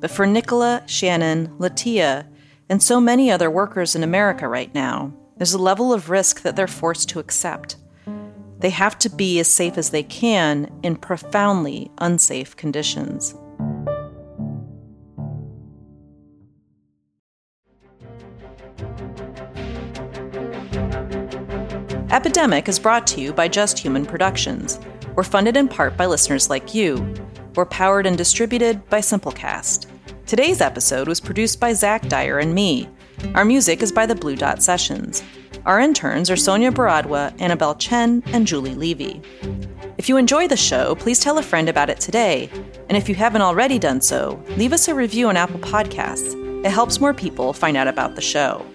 But 0.00 0.10
for 0.10 0.26
Nicola, 0.26 0.82
Shannon, 0.86 1.48
Latia, 1.58 2.26
and 2.68 2.82
so 2.82 3.00
many 3.00 3.30
other 3.30 3.50
workers 3.50 3.94
in 3.94 4.02
America 4.02 4.48
right 4.48 4.72
now, 4.74 5.12
there's 5.36 5.52
a 5.52 5.58
level 5.58 5.92
of 5.92 6.10
risk 6.10 6.42
that 6.42 6.56
they're 6.56 6.66
forced 6.68 7.08
to 7.10 7.18
accept. 7.18 7.76
They 8.60 8.70
have 8.70 8.98
to 9.00 9.10
be 9.10 9.40
as 9.40 9.52
safe 9.52 9.76
as 9.76 9.90
they 9.90 10.04
can 10.04 10.72
in 10.82 10.96
profoundly 10.96 11.90
unsafe 11.98 12.56
conditions. 12.56 13.34
Epidemic 22.12 22.68
is 22.68 22.78
brought 22.78 23.06
to 23.06 23.22
you 23.22 23.32
by 23.32 23.48
Just 23.48 23.78
Human 23.78 24.04
Productions. 24.04 24.78
We're 25.16 25.22
funded 25.22 25.56
in 25.56 25.66
part 25.66 25.96
by 25.96 26.04
listeners 26.04 26.50
like 26.50 26.74
you. 26.74 27.14
We're 27.54 27.64
powered 27.64 28.04
and 28.04 28.18
distributed 28.18 28.86
by 28.90 28.98
Simplecast. 28.98 29.86
Today's 30.26 30.60
episode 30.60 31.08
was 31.08 31.20
produced 31.20 31.58
by 31.58 31.72
Zach 31.72 32.06
Dyer 32.08 32.38
and 32.38 32.54
me. 32.54 32.86
Our 33.34 33.46
music 33.46 33.82
is 33.82 33.90
by 33.90 34.04
the 34.04 34.14
Blue 34.14 34.36
Dot 34.36 34.62
Sessions. 34.62 35.22
Our 35.64 35.80
interns 35.80 36.30
are 36.30 36.36
Sonia 36.36 36.70
Baradwa, 36.70 37.34
Annabelle 37.40 37.76
Chen, 37.76 38.22
and 38.26 38.46
Julie 38.46 38.74
Levy. 38.74 39.22
If 39.96 40.10
you 40.10 40.18
enjoy 40.18 40.48
the 40.48 40.56
show, 40.56 40.94
please 40.96 41.18
tell 41.18 41.38
a 41.38 41.42
friend 41.42 41.70
about 41.70 41.88
it 41.88 41.98
today. 41.98 42.50
And 42.90 42.98
if 42.98 43.08
you 43.08 43.14
haven't 43.14 43.40
already 43.40 43.78
done 43.78 44.02
so, 44.02 44.38
leave 44.58 44.74
us 44.74 44.86
a 44.86 44.94
review 44.94 45.30
on 45.30 45.38
Apple 45.38 45.60
Podcasts. 45.60 46.34
It 46.62 46.72
helps 46.72 47.00
more 47.00 47.14
people 47.14 47.54
find 47.54 47.74
out 47.74 47.88
about 47.88 48.16
the 48.16 48.20
show. 48.20 48.66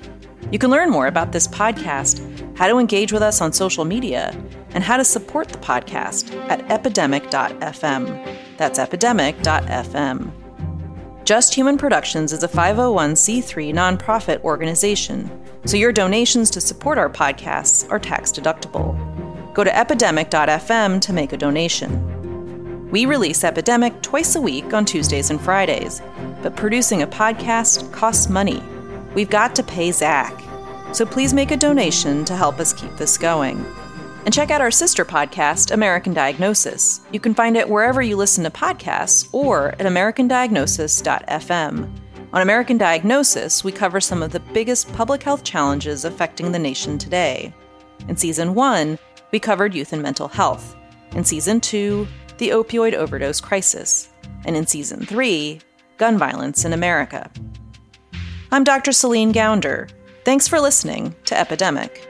You 0.51 0.57
can 0.57 0.71
learn 0.71 0.89
more 0.89 1.05
about 1.05 1.33
this 1.33 1.47
podcast 1.47 2.26
how 2.57 2.67
to 2.67 2.79
engage 2.79 3.13
with 3.13 3.21
us 3.21 3.39
on 3.39 3.53
social 3.53 3.85
media, 3.85 4.35
and 4.71 4.83
how 4.83 4.97
to 4.97 5.05
support 5.05 5.47
the 5.47 5.59
podcast 5.59 6.35
at 6.49 6.69
epidemic.fm. 6.71 8.37
That's 8.57 8.79
epidemic.fm. 8.79 10.31
Just 11.23 11.53
Human 11.53 11.77
Productions 11.77 12.33
is 12.33 12.41
a 12.41 12.47
501c3 12.47 13.73
nonprofit 13.73 14.41
organization, 14.41 15.29
so 15.65 15.77
your 15.77 15.91
donations 15.91 16.49
to 16.49 16.61
support 16.61 16.97
our 16.97 17.09
podcasts 17.09 17.89
are 17.91 17.99
tax 17.99 18.31
deductible. 18.31 18.95
Go 19.53 19.63
to 19.63 19.77
epidemic.fm 19.77 20.99
to 21.01 21.13
make 21.13 21.33
a 21.33 21.37
donation. 21.37 22.89
We 22.89 23.05
release 23.05 23.43
Epidemic 23.43 24.01
twice 24.01 24.35
a 24.35 24.41
week 24.41 24.73
on 24.73 24.85
Tuesdays 24.85 25.29
and 25.29 25.39
Fridays, 25.39 26.01
but 26.41 26.55
producing 26.55 27.03
a 27.03 27.07
podcast 27.07 27.91
costs 27.91 28.29
money. 28.29 28.63
We've 29.13 29.29
got 29.29 29.55
to 29.57 29.63
pay 29.63 29.91
Zach 29.91 30.41
so 30.93 31.05
please 31.05 31.33
make 31.33 31.51
a 31.51 31.57
donation 31.57 32.25
to 32.25 32.35
help 32.35 32.59
us 32.59 32.73
keep 32.73 32.93
this 32.97 33.17
going. 33.17 33.65
And 34.25 34.33
check 34.33 34.51
out 34.51 34.59
our 34.59 34.71
sister 34.71 35.05
podcast, 35.05 35.71
American 35.71 36.13
Diagnosis. 36.13 36.99
You 37.13 37.21
can 37.21 37.33
find 37.33 37.55
it 37.55 37.69
wherever 37.69 38.01
you 38.01 38.17
listen 38.17 38.43
to 38.43 38.49
podcasts 38.49 39.33
or 39.33 39.69
at 39.69 39.79
americandiagnosis.fm. 39.79 41.89
On 42.33 42.41
American 42.41 42.77
Diagnosis, 42.77 43.63
we 43.63 43.71
cover 43.71 44.01
some 44.01 44.21
of 44.21 44.33
the 44.33 44.41
biggest 44.41 44.91
public 44.91 45.23
health 45.23 45.45
challenges 45.45 46.03
affecting 46.03 46.51
the 46.51 46.59
nation 46.59 46.97
today. 46.97 47.53
In 48.09 48.17
season 48.17 48.53
one, 48.53 48.99
we 49.31 49.39
covered 49.39 49.73
youth 49.73 49.93
and 49.93 50.01
mental 50.01 50.27
health. 50.27 50.75
In 51.11 51.23
season 51.23 51.61
two, 51.61 52.05
the 52.37 52.49
opioid 52.49 52.93
overdose 52.93 53.39
crisis. 53.39 54.09
And 54.45 54.57
in 54.57 54.67
season 54.67 55.05
three, 55.05 55.61
gun 55.97 56.17
violence 56.17 56.65
in 56.65 56.73
America. 56.73 57.31
I'm 58.51 58.65
Dr. 58.65 58.91
Celine 58.91 59.33
Gounder. 59.33 59.87
Thanks 60.27 60.45
for 60.45 60.59
listening 60.59 61.15
to 61.23 61.39
Epidemic. 61.39 62.05